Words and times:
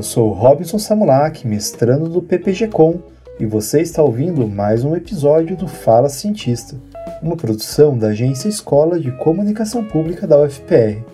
Eu 0.00 0.04
sou 0.04 0.32
Robson 0.32 0.78
Samulak, 0.78 1.46
mestrando 1.46 2.08
do 2.08 2.22
PPG-Com, 2.22 3.00
e 3.38 3.44
você 3.44 3.82
está 3.82 4.02
ouvindo 4.02 4.48
mais 4.48 4.82
um 4.82 4.96
episódio 4.96 5.54
do 5.54 5.68
Fala 5.68 6.08
Cientista, 6.08 6.74
uma 7.22 7.36
produção 7.36 7.98
da 7.98 8.06
Agência 8.06 8.48
Escola 8.48 8.98
de 8.98 9.12
Comunicação 9.18 9.84
Pública 9.84 10.26
da 10.26 10.40
UFPR. 10.40 11.04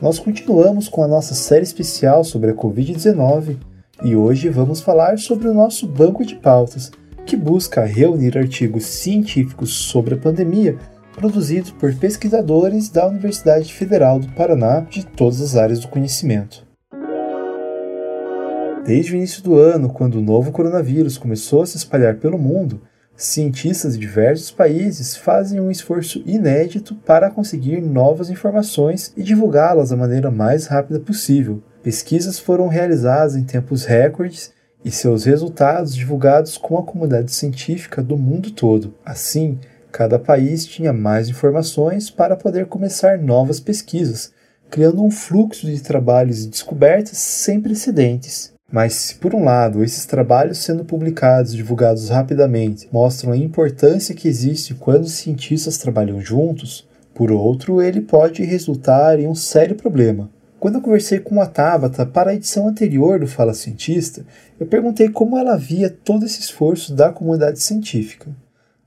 Nós 0.00 0.20
continuamos 0.20 0.88
com 0.88 1.02
a 1.02 1.08
nossa 1.08 1.34
série 1.34 1.64
especial 1.64 2.22
sobre 2.22 2.52
a 2.52 2.54
Covid-19 2.54 3.56
e 4.04 4.14
hoje 4.14 4.48
vamos 4.48 4.80
falar 4.80 5.18
sobre 5.18 5.48
o 5.48 5.54
nosso 5.54 5.88
banco 5.88 6.24
de 6.24 6.36
pautas, 6.36 6.92
que 7.26 7.36
busca 7.36 7.84
reunir 7.84 8.38
artigos 8.38 8.86
científicos 8.86 9.74
sobre 9.74 10.14
a 10.14 10.18
pandemia 10.18 10.78
produzidos 11.16 11.72
por 11.72 11.92
pesquisadores 11.96 12.88
da 12.88 13.04
Universidade 13.04 13.74
Federal 13.74 14.20
do 14.20 14.28
Paraná 14.28 14.78
de 14.78 15.04
todas 15.04 15.40
as 15.40 15.56
áreas 15.56 15.80
do 15.80 15.88
conhecimento. 15.88 16.70
Desde 18.84 19.12
o 19.12 19.16
início 19.16 19.42
do 19.44 19.56
ano, 19.56 19.88
quando 19.88 20.16
o 20.16 20.22
novo 20.22 20.50
coronavírus 20.50 21.16
começou 21.16 21.62
a 21.62 21.66
se 21.66 21.76
espalhar 21.76 22.16
pelo 22.16 22.36
mundo, 22.36 22.82
cientistas 23.16 23.94
de 23.94 24.00
diversos 24.00 24.50
países 24.50 25.16
fazem 25.16 25.60
um 25.60 25.70
esforço 25.70 26.20
inédito 26.26 26.96
para 26.96 27.30
conseguir 27.30 27.80
novas 27.80 28.28
informações 28.28 29.12
e 29.16 29.22
divulgá-las 29.22 29.90
da 29.90 29.96
maneira 29.96 30.32
mais 30.32 30.66
rápida 30.66 30.98
possível. 30.98 31.62
Pesquisas 31.80 32.40
foram 32.40 32.66
realizadas 32.66 33.36
em 33.36 33.44
tempos 33.44 33.84
recordes 33.84 34.52
e 34.84 34.90
seus 34.90 35.26
resultados 35.26 35.94
divulgados 35.94 36.58
com 36.58 36.76
a 36.76 36.82
comunidade 36.82 37.30
científica 37.30 38.02
do 38.02 38.18
mundo 38.18 38.50
todo. 38.50 38.94
Assim, 39.04 39.60
cada 39.92 40.18
país 40.18 40.66
tinha 40.66 40.92
mais 40.92 41.28
informações 41.28 42.10
para 42.10 42.34
poder 42.34 42.66
começar 42.66 43.16
novas 43.16 43.60
pesquisas, 43.60 44.32
criando 44.68 45.04
um 45.04 45.10
fluxo 45.10 45.66
de 45.66 45.80
trabalhos 45.80 46.44
e 46.44 46.48
descobertas 46.48 47.18
sem 47.18 47.60
precedentes. 47.60 48.51
Mas 48.72 48.94
se 48.94 49.14
por 49.16 49.34
um 49.34 49.44
lado 49.44 49.84
esses 49.84 50.06
trabalhos 50.06 50.58
sendo 50.58 50.82
publicados 50.82 51.52
e 51.52 51.56
divulgados 51.56 52.08
rapidamente 52.08 52.88
mostram 52.90 53.32
a 53.32 53.36
importância 53.36 54.14
que 54.14 54.26
existe 54.26 54.72
quando 54.72 55.04
os 55.04 55.12
cientistas 55.12 55.76
trabalham 55.76 56.18
juntos, 56.18 56.88
por 57.14 57.30
outro, 57.30 57.82
ele 57.82 58.00
pode 58.00 58.42
resultar 58.42 59.20
em 59.20 59.28
um 59.28 59.34
sério 59.34 59.76
problema. 59.76 60.30
Quando 60.58 60.76
eu 60.76 60.80
conversei 60.80 61.18
com 61.18 61.42
a 61.42 61.46
Tabata 61.46 62.06
para 62.06 62.30
a 62.30 62.34
edição 62.34 62.66
anterior 62.66 63.20
do 63.20 63.26
Fala 63.26 63.52
Cientista, 63.52 64.24
eu 64.58 64.66
perguntei 64.66 65.10
como 65.10 65.36
ela 65.36 65.56
via 65.56 65.90
todo 65.90 66.24
esse 66.24 66.40
esforço 66.40 66.94
da 66.94 67.12
comunidade 67.12 67.60
científica. 67.60 68.30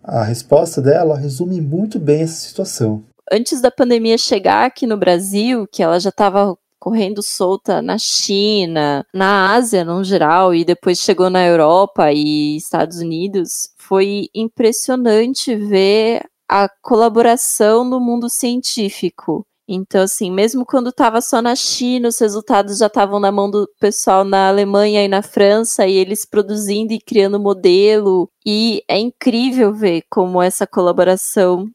A 0.03 0.23
resposta 0.23 0.81
dela 0.81 1.17
resume 1.17 1.61
muito 1.61 1.99
bem 1.99 2.21
essa 2.21 2.47
situação. 2.47 3.03
Antes 3.31 3.61
da 3.61 3.69
pandemia 3.69 4.17
chegar 4.17 4.65
aqui 4.65 4.87
no 4.87 4.97
Brasil, 4.97 5.67
que 5.71 5.83
ela 5.83 5.99
já 5.99 6.09
estava 6.09 6.57
correndo 6.85 7.23
solta 7.23 7.81
na 7.81 7.97
China, 7.97 9.03
na 9.11 9.55
Ásia 9.55 9.83
no 9.83 10.03
geral, 10.03 10.53
e 10.53 10.63
depois 10.63 10.99
chegou 10.99 11.31
na 11.31 11.43
Europa 11.43 12.11
e 12.11 12.55
Estados 12.55 12.99
Unidos, 12.99 13.71
foi 13.75 14.29
impressionante 14.35 15.55
ver 15.55 16.21
a 16.47 16.69
colaboração 16.83 17.83
no 17.83 17.99
mundo 17.99 18.29
científico. 18.29 19.43
Então, 19.67 20.03
assim, 20.03 20.29
mesmo 20.29 20.63
quando 20.63 20.89
estava 20.91 21.21
só 21.21 21.41
na 21.41 21.55
China, 21.55 22.09
os 22.09 22.19
resultados 22.19 22.77
já 22.77 22.85
estavam 22.85 23.19
na 23.19 23.31
mão 23.31 23.49
do 23.49 23.67
pessoal 23.79 24.23
na 24.23 24.47
Alemanha 24.47 25.03
e 25.03 25.07
na 25.07 25.23
França, 25.23 25.87
e 25.87 25.95
eles 25.95 26.23
produzindo 26.23 26.93
e 26.93 27.01
criando 27.01 27.39
modelo. 27.39 28.29
E 28.45 28.83
é 28.87 28.99
incrível 28.99 29.73
ver 29.73 30.03
como 30.07 30.39
essa 30.39 30.67
colaboração 30.67 31.67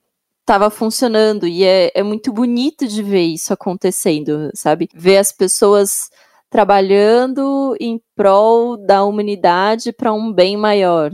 estava 0.51 0.69
funcionando 0.69 1.47
e 1.47 1.63
é, 1.63 1.93
é 1.95 2.03
muito 2.03 2.33
bonito 2.33 2.89
de 2.89 3.05
ver 3.05 3.23
isso 3.23 3.53
acontecendo, 3.53 4.51
sabe? 4.53 4.89
Ver 4.93 5.19
as 5.19 5.31
pessoas 5.31 6.11
trabalhando 6.51 7.77
em 7.79 8.01
prol 8.17 8.77
da 8.77 9.05
humanidade 9.05 9.93
para 9.93 10.13
um 10.13 10.33
bem 10.33 10.57
maior, 10.57 11.13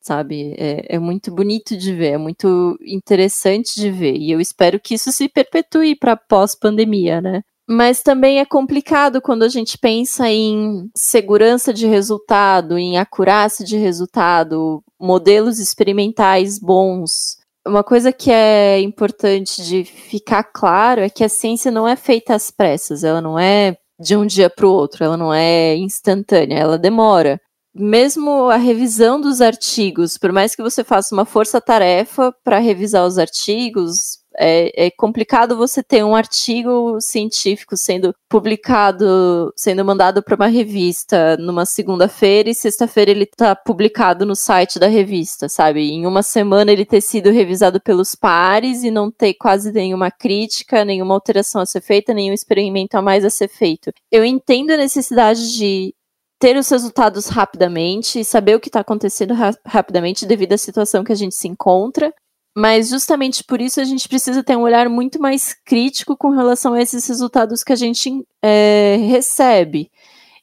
sabe? 0.00 0.54
É, 0.56 0.94
é, 0.94 0.98
muito 0.98 1.30
bonito 1.30 1.76
de 1.76 1.92
ver, 1.92 2.12
é 2.12 2.18
muito 2.18 2.78
interessante 2.86 3.78
de 3.78 3.90
ver 3.90 4.16
e 4.16 4.30
eu 4.30 4.40
espero 4.40 4.80
que 4.80 4.94
isso 4.94 5.12
se 5.12 5.28
perpetue 5.28 5.94
para 5.94 6.16
pós-pandemia, 6.16 7.20
né? 7.20 7.42
Mas 7.68 8.02
também 8.02 8.40
é 8.40 8.46
complicado 8.46 9.20
quando 9.20 9.42
a 9.42 9.48
gente 9.48 9.76
pensa 9.76 10.26
em 10.30 10.88
segurança 10.96 11.70
de 11.70 11.86
resultado, 11.86 12.78
em 12.78 12.96
acurácia 12.96 13.62
de 13.64 13.76
resultado, 13.76 14.82
modelos 14.98 15.58
experimentais 15.58 16.58
bons 16.58 17.43
uma 17.66 17.82
coisa 17.82 18.12
que 18.12 18.30
é 18.30 18.80
importante 18.80 19.62
de 19.64 19.84
ficar 19.84 20.44
claro 20.44 21.00
é 21.00 21.08
que 21.08 21.24
a 21.24 21.28
ciência 21.28 21.70
não 21.70 21.88
é 21.88 21.96
feita 21.96 22.34
às 22.34 22.50
pressas, 22.50 23.04
ela 23.04 23.20
não 23.20 23.38
é 23.38 23.76
de 23.98 24.16
um 24.16 24.26
dia 24.26 24.50
para 24.50 24.66
o 24.66 24.70
outro, 24.70 25.04
ela 25.04 25.16
não 25.16 25.32
é 25.32 25.74
instantânea, 25.76 26.58
ela 26.58 26.78
demora. 26.78 27.40
Mesmo 27.74 28.50
a 28.50 28.56
revisão 28.56 29.20
dos 29.20 29.40
artigos, 29.40 30.16
por 30.16 30.30
mais 30.30 30.54
que 30.54 30.62
você 30.62 30.84
faça 30.84 31.14
uma 31.14 31.24
força-tarefa 31.24 32.32
para 32.44 32.58
revisar 32.58 33.04
os 33.04 33.18
artigos, 33.18 34.18
é, 34.38 34.86
é, 34.86 34.90
complicado 34.90 35.56
você 35.56 35.82
ter 35.82 36.04
um 36.04 36.14
artigo 36.14 37.00
científico 37.00 37.76
sendo 37.76 38.14
publicado, 38.28 39.52
sendo 39.56 39.84
mandado 39.84 40.22
para 40.22 40.36
uma 40.36 40.46
revista 40.46 41.36
numa 41.36 41.64
segunda-feira 41.64 42.50
e 42.50 42.54
sexta-feira 42.54 43.10
ele 43.10 43.24
está 43.24 43.54
publicado 43.54 44.26
no 44.26 44.34
site 44.34 44.78
da 44.78 44.86
revista, 44.86 45.48
sabe? 45.48 45.90
Em 45.90 46.06
uma 46.06 46.22
semana 46.22 46.72
ele 46.72 46.84
ter 46.84 47.00
sido 47.00 47.30
revisado 47.30 47.80
pelos 47.80 48.14
pares 48.14 48.82
e 48.82 48.90
não 48.90 49.10
ter 49.10 49.34
quase 49.34 49.72
nenhuma 49.72 50.10
crítica, 50.10 50.84
nenhuma 50.84 51.14
alteração 51.14 51.60
a 51.60 51.66
ser 51.66 51.80
feita, 51.80 52.14
nenhum 52.14 52.34
experimento 52.34 52.96
a 52.96 53.02
mais 53.02 53.24
a 53.24 53.30
ser 53.30 53.48
feito. 53.48 53.90
Eu 54.10 54.24
entendo 54.24 54.72
a 54.72 54.76
necessidade 54.76 55.52
de 55.56 55.94
ter 56.38 56.56
os 56.56 56.68
resultados 56.68 57.28
rapidamente 57.28 58.20
e 58.20 58.24
saber 58.24 58.54
o 58.56 58.60
que 58.60 58.68
está 58.68 58.80
acontecendo 58.80 59.32
ra 59.32 59.52
rapidamente 59.64 60.26
devido 60.26 60.52
à 60.52 60.58
situação 60.58 61.04
que 61.04 61.12
a 61.12 61.14
gente 61.14 61.34
se 61.34 61.48
encontra, 61.48 62.12
mas 62.56 62.88
justamente 62.88 63.42
por 63.42 63.60
isso 63.60 63.80
a 63.80 63.84
gente 63.84 64.08
precisa 64.08 64.42
ter 64.42 64.56
um 64.56 64.62
olhar 64.62 64.88
muito 64.88 65.20
mais 65.20 65.52
crítico 65.52 66.16
com 66.16 66.30
relação 66.30 66.74
a 66.74 66.80
esses 66.80 67.06
resultados 67.08 67.64
que 67.64 67.72
a 67.72 67.76
gente 67.76 68.24
é, 68.40 68.96
recebe. 69.08 69.90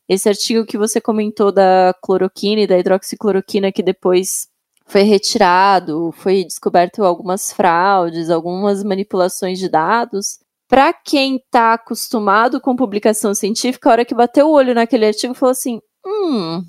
Esse 0.09 0.27
artigo 0.27 0.65
que 0.65 0.77
você 0.77 0.99
comentou 0.99 1.53
da 1.53 1.95
cloroquina 2.01 2.61
e 2.61 2.67
da 2.67 2.77
hidroxicloroquina, 2.77 3.71
que 3.71 3.81
depois 3.81 4.49
foi 4.85 5.03
retirado, 5.03 6.11
foi 6.11 6.43
descoberto 6.43 7.05
algumas 7.05 7.53
fraudes, 7.53 8.29
algumas 8.29 8.83
manipulações 8.83 9.57
de 9.57 9.69
dados. 9.69 10.37
Para 10.67 10.91
quem 10.91 11.37
está 11.37 11.73
acostumado 11.73 12.59
com 12.59 12.75
publicação 12.75 13.33
científica, 13.33 13.89
a 13.89 13.91
hora 13.93 14.05
que 14.05 14.13
bateu 14.13 14.47
o 14.47 14.51
olho 14.51 14.73
naquele 14.73 15.05
artigo, 15.05 15.33
falou 15.33 15.51
assim: 15.51 15.79
hum, 16.05 16.61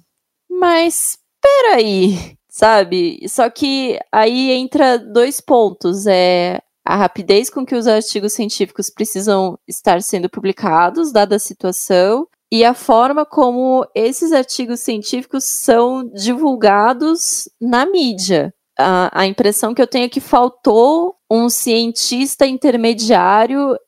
mas 0.48 1.18
peraí, 1.40 2.36
sabe? 2.52 3.26
Só 3.28 3.48
que 3.48 3.98
aí 4.12 4.50
entra 4.52 4.98
dois 4.98 5.40
pontos. 5.40 6.06
É 6.06 6.60
a 6.84 6.96
rapidez 6.96 7.48
com 7.48 7.64
que 7.64 7.74
os 7.74 7.86
artigos 7.86 8.34
científicos 8.34 8.90
precisam 8.90 9.58
estar 9.66 10.02
sendo 10.02 10.28
publicados, 10.28 11.12
dada 11.12 11.36
a 11.36 11.38
situação, 11.38 12.26
e 12.50 12.64
a 12.64 12.74
forma 12.74 13.24
como 13.24 13.86
esses 13.94 14.32
artigos 14.32 14.80
científicos 14.80 15.44
são 15.44 16.04
divulgados 16.12 17.48
na 17.60 17.86
mídia. 17.86 18.52
A, 18.78 19.22
a 19.22 19.26
impressão 19.26 19.72
que 19.72 19.80
eu 19.80 19.86
tenho 19.86 20.06
é 20.06 20.08
que 20.08 20.20
faltou 20.20 21.16
um 21.30 21.48
cientista 21.48 22.44
intermediário 22.46 23.78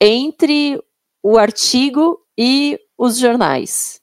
entre 0.00 0.80
o 1.22 1.36
artigo 1.36 2.18
e 2.38 2.78
os 2.96 3.18
jornais. 3.18 4.00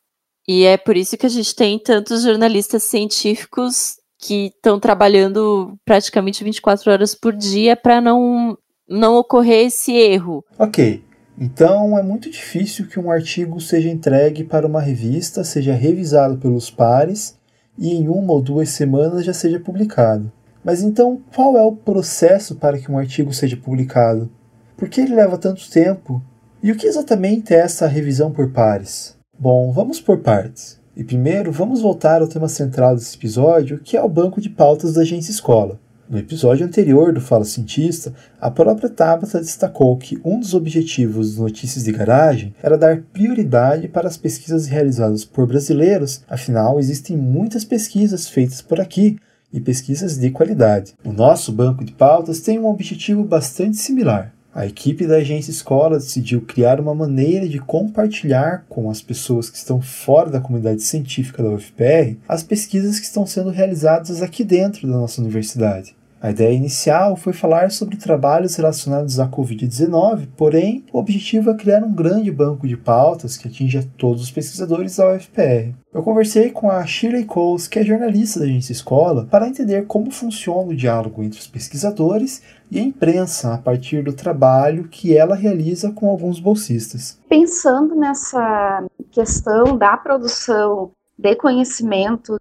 E 0.47 0.63
é 0.63 0.77
por 0.77 0.95
isso 0.95 1.17
que 1.17 1.25
a 1.25 1.29
gente 1.29 1.55
tem 1.55 1.79
tantos 1.79 2.23
jornalistas 2.23 2.83
científicos 2.83 3.97
que 4.25 4.47
estão 4.47 4.79
trabalhando 4.79 5.77
praticamente 5.85 6.43
24 6.43 6.91
horas 6.91 7.13
por 7.13 7.33
dia 7.33 7.75
para 7.75 8.01
não, 8.01 8.57
não 8.89 9.15
ocorrer 9.15 9.67
esse 9.67 9.93
erro. 9.93 10.43
Ok. 10.57 11.03
Então 11.37 11.97
é 11.97 12.01
muito 12.01 12.29
difícil 12.29 12.87
que 12.87 12.99
um 12.99 13.11
artigo 13.11 13.59
seja 13.59 13.89
entregue 13.89 14.43
para 14.43 14.65
uma 14.65 14.81
revista, 14.81 15.43
seja 15.43 15.73
revisado 15.73 16.37
pelos 16.37 16.71
pares 16.71 17.37
e 17.77 17.93
em 17.93 18.07
uma 18.07 18.33
ou 18.33 18.41
duas 18.41 18.69
semanas 18.69 19.25
já 19.25 19.33
seja 19.33 19.59
publicado. 19.59 20.31
Mas 20.63 20.81
então 20.81 21.21
qual 21.35 21.55
é 21.57 21.61
o 21.61 21.75
processo 21.75 22.55
para 22.55 22.79
que 22.79 22.91
um 22.91 22.97
artigo 22.97 23.33
seja 23.33 23.57
publicado? 23.57 24.31
Por 24.75 24.89
que 24.89 25.01
ele 25.01 25.13
leva 25.13 25.37
tanto 25.37 25.69
tempo? 25.69 26.21
E 26.63 26.71
o 26.71 26.75
que 26.75 26.87
exatamente 26.87 27.53
é 27.53 27.59
essa 27.59 27.85
revisão 27.85 28.31
por 28.31 28.51
pares? 28.51 29.15
Bom, 29.37 29.71
vamos 29.71 29.99
por 29.99 30.19
partes. 30.19 30.79
E 30.97 31.03
primeiro, 31.03 31.51
vamos 31.51 31.81
voltar 31.81 32.21
ao 32.21 32.27
tema 32.27 32.47
central 32.47 32.95
desse 32.95 33.17
episódio, 33.17 33.81
que 33.83 33.97
é 33.97 34.01
o 34.01 34.07
banco 34.07 34.39
de 34.39 34.49
pautas 34.49 34.93
da 34.93 35.01
Agência 35.01 35.31
Escola. 35.31 35.77
No 36.09 36.17
episódio 36.17 36.65
anterior 36.65 37.11
do 37.11 37.19
Fala 37.19 37.43
Cientista, 37.43 38.13
a 38.39 38.49
própria 38.49 38.89
Tabata 38.89 39.39
destacou 39.39 39.97
que 39.97 40.17
um 40.23 40.39
dos 40.39 40.53
objetivos 40.53 41.35
do 41.35 41.41
Notícias 41.41 41.83
de 41.83 41.91
Garagem 41.91 42.55
era 42.63 42.77
dar 42.77 43.01
prioridade 43.11 43.89
para 43.89 44.07
as 44.07 44.15
pesquisas 44.15 44.67
realizadas 44.67 45.25
por 45.25 45.45
brasileiros, 45.45 46.23
afinal, 46.29 46.79
existem 46.79 47.17
muitas 47.17 47.65
pesquisas 47.65 48.29
feitas 48.29 48.61
por 48.61 48.79
aqui 48.79 49.17
e 49.51 49.59
pesquisas 49.59 50.17
de 50.17 50.29
qualidade. 50.29 50.93
O 51.03 51.11
nosso 51.11 51.51
banco 51.51 51.83
de 51.83 51.91
pautas 51.91 52.39
tem 52.39 52.57
um 52.57 52.67
objetivo 52.67 53.23
bastante 53.23 53.77
similar. 53.77 54.34
A 54.55 54.65
equipe 54.65 55.05
da 55.05 55.17
agência 55.17 55.51
escola 55.51 55.99
decidiu 55.99 56.39
criar 56.39 56.79
uma 56.79 56.95
maneira 56.95 57.45
de 57.45 57.59
compartilhar 57.59 58.65
com 58.69 58.89
as 58.89 59.01
pessoas 59.01 59.49
que 59.49 59.57
estão 59.57 59.81
fora 59.81 60.29
da 60.29 60.39
comunidade 60.39 60.81
científica 60.81 61.43
da 61.43 61.49
UFPR 61.49 62.15
as 62.25 62.41
pesquisas 62.41 62.97
que 62.97 63.05
estão 63.05 63.25
sendo 63.27 63.49
realizadas 63.49 64.21
aqui 64.21 64.45
dentro 64.45 64.87
da 64.87 64.93
nossa 64.93 65.19
universidade. 65.21 65.94
A 66.21 66.31
ideia 66.31 66.55
inicial 66.55 67.15
foi 67.15 67.33
falar 67.33 67.71
sobre 67.71 67.97
trabalhos 67.97 68.55
relacionados 68.55 69.19
à 69.19 69.27
Covid-19, 69.27 70.29
porém, 70.35 70.83
o 70.91 70.97
objetivo 70.97 71.51
é 71.51 71.55
criar 71.55 71.83
um 71.83 71.93
grande 71.93 72.31
banco 72.31 72.67
de 72.67 72.77
pautas 72.77 73.37
que 73.37 73.47
atinja 73.47 73.87
todos 73.97 74.23
os 74.23 74.31
pesquisadores 74.31 74.95
da 74.95 75.13
UFPR. 75.13 75.73
Eu 75.93 76.01
conversei 76.01 76.49
com 76.51 76.69
a 76.69 76.85
Shirley 76.85 77.25
Coles, 77.25 77.67
que 77.67 77.79
é 77.79 77.83
jornalista 77.83 78.39
da 78.39 78.45
agência 78.45 78.71
Escola, 78.71 79.27
para 79.29 79.47
entender 79.47 79.85
como 79.85 80.09
funciona 80.09 80.71
o 80.71 80.75
diálogo 80.75 81.21
entre 81.21 81.39
os 81.39 81.47
pesquisadores 81.47 82.41
e 82.71 82.79
a 82.79 82.83
imprensa 82.83 83.53
a 83.53 83.57
partir 83.57 84.03
do 84.03 84.13
trabalho 84.13 84.87
que 84.87 85.15
ela 85.15 85.35
realiza 85.35 85.91
com 85.91 86.09
alguns 86.09 86.39
bolsistas. 86.39 87.19
Pensando 87.29 87.93
nessa 87.93 88.83
questão 89.11 89.77
da 89.77 89.95
produção 89.97 90.91
de 91.17 91.35
conhecimento 91.35 92.39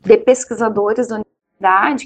de 0.00 0.16
pesquisadores 0.18 1.08
da 1.08 1.20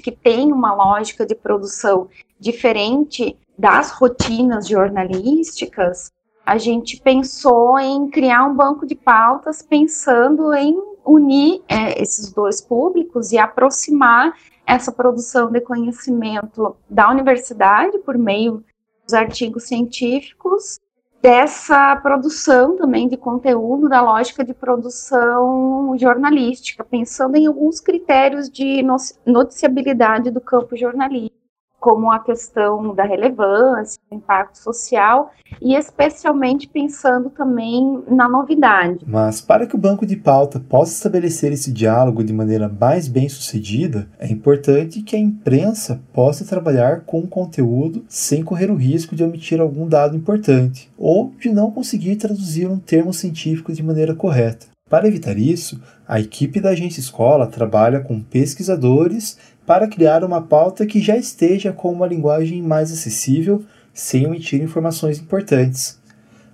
que 0.01 0.11
tem 0.11 0.51
uma 0.51 0.73
lógica 0.73 1.25
de 1.25 1.35
produção 1.35 2.07
diferente 2.39 3.37
das 3.57 3.91
rotinas 3.91 4.67
jornalísticas, 4.67 6.11
a 6.45 6.57
gente 6.57 7.01
pensou 7.01 7.77
em 7.79 8.09
criar 8.09 8.45
um 8.45 8.55
banco 8.55 8.85
de 8.85 8.95
pautas 8.95 9.61
pensando 9.61 10.53
em 10.53 10.77
unir 11.05 11.61
é, 11.67 12.01
esses 12.01 12.31
dois 12.31 12.61
públicos 12.61 13.31
e 13.31 13.37
aproximar 13.37 14.33
essa 14.65 14.91
produção 14.91 15.49
de 15.49 15.61
conhecimento 15.61 16.75
da 16.89 17.09
universidade 17.09 17.97
por 17.99 18.17
meio 18.17 18.63
dos 19.05 19.13
artigos 19.13 19.63
científicos 19.63 20.79
dessa 21.21 21.95
produção 21.97 22.75
também 22.75 23.07
de 23.07 23.17
conteúdo, 23.17 23.89
da 23.89 24.01
lógica 24.01 24.43
de 24.43 24.53
produção 24.53 25.95
jornalística, 25.97 26.83
pensando 26.83 27.35
em 27.35 27.47
alguns 27.47 27.79
critérios 27.79 28.49
de 28.49 28.83
noticiabilidade 29.25 30.31
do 30.31 30.39
campo 30.39 30.75
jornalístico 30.77 31.46
como 31.79 32.11
a 32.11 32.19
questão 32.19 32.93
da 32.93 33.03
relevância, 33.03 33.99
do 34.09 34.17
impacto 34.17 34.57
social 34.57 35.31
e 35.61 35.75
especialmente 35.75 36.67
pensando 36.67 37.29
também 37.29 38.03
na 38.07 38.27
novidade. 38.27 39.05
Mas 39.07 39.41
para 39.41 39.65
que 39.65 39.75
o 39.75 39.79
banco 39.79 40.05
de 40.05 40.15
pauta 40.15 40.59
possa 40.59 40.93
estabelecer 40.93 41.51
esse 41.51 41.71
diálogo 41.71 42.23
de 42.23 42.33
maneira 42.33 42.67
mais 42.67 43.07
bem 43.07 43.29
sucedida, 43.29 44.07
é 44.19 44.27
importante 44.27 45.01
que 45.01 45.15
a 45.15 45.19
imprensa 45.19 46.01
possa 46.13 46.45
trabalhar 46.45 47.01
com 47.01 47.19
o 47.19 47.27
conteúdo 47.27 48.03
sem 48.07 48.43
correr 48.43 48.71
o 48.71 48.75
risco 48.75 49.15
de 49.15 49.23
omitir 49.23 49.59
algum 49.59 49.87
dado 49.87 50.15
importante 50.15 50.91
ou 50.97 51.31
de 51.39 51.49
não 51.49 51.71
conseguir 51.71 52.15
traduzir 52.15 52.67
um 52.67 52.79
termo 52.79 53.13
científico 53.13 53.71
de 53.71 53.83
maneira 53.83 54.15
correta. 54.15 54.76
Para 54.89 55.07
evitar 55.07 55.37
isso, 55.37 55.81
a 56.07 56.19
equipe 56.19 56.61
da 56.61 56.69
agência 56.69 57.01
escola 57.01 57.47
trabalha 57.47 57.99
com 57.99 58.21
pesquisadores 58.21 59.37
para 59.65 59.87
criar 59.87 60.23
uma 60.23 60.41
pauta 60.41 60.85
que 60.85 61.01
já 61.01 61.17
esteja 61.17 61.73
com 61.73 61.91
uma 61.91 62.07
linguagem 62.07 62.61
mais 62.61 62.91
acessível, 62.91 63.63
sem 63.93 64.25
omitir 64.25 64.61
informações 64.61 65.19
importantes. 65.19 65.99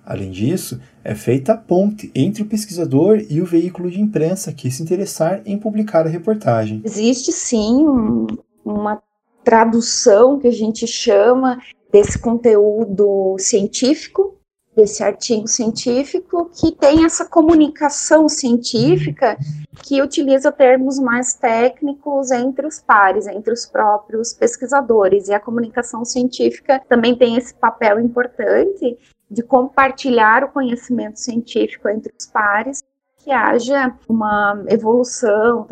Além 0.04 0.32
disso, 0.32 0.82
é 1.04 1.14
feita 1.14 1.54
a 1.54 1.58
ponte 1.58 2.12
entre 2.16 2.42
o 2.42 2.46
pesquisador 2.46 3.24
e 3.30 3.40
o 3.40 3.46
veículo 3.46 3.90
de 3.90 4.02
imprensa 4.02 4.52
que 4.52 4.70
se 4.72 4.82
interessar 4.82 5.42
em 5.46 5.58
publicar 5.58 6.06
a 6.06 6.10
reportagem. 6.10 6.82
Existe 6.84 7.32
sim 7.32 7.86
um, 7.88 8.28
uma 8.66 9.02
tradução 9.44 10.40
que 10.40 10.48
a 10.48 10.52
gente 10.52 10.88
chama 10.88 11.62
desse 11.92 12.18
conteúdo 12.18 13.36
científico 13.38 14.40
desse 14.76 15.04
artigo 15.04 15.48
científico 15.48 16.50
que 16.50 16.72
tem 16.72 17.06
essa 17.06 17.26
comunicação 17.26 18.28
científica 18.28 19.38
que 19.84 20.02
utiliza 20.02 20.52
termos 20.52 21.00
mais 21.00 21.36
técnicos 21.36 22.32
entre 22.32 22.66
os 22.66 22.80
pares, 22.80 23.28
entre 23.28 23.54
os 23.54 23.66
próprios 23.66 24.34
pesquisadores. 24.34 25.28
E 25.28 25.34
a 25.34 25.40
comunicação 25.40 26.04
científica 26.04 26.82
também 26.88 27.16
tem 27.16 27.38
esse 27.38 27.54
papel 27.54 28.00
importante 28.00 28.98
de 29.30 29.44
compartilhar 29.44 30.44
o 30.44 30.52
conhecimento 30.52 31.20
científico 31.20 31.90
entre 31.90 32.14
os 32.18 32.26
pares, 32.28 32.84
que 33.18 33.32
haja 33.32 33.96
uma 34.08 34.64
evolução, 34.68 35.68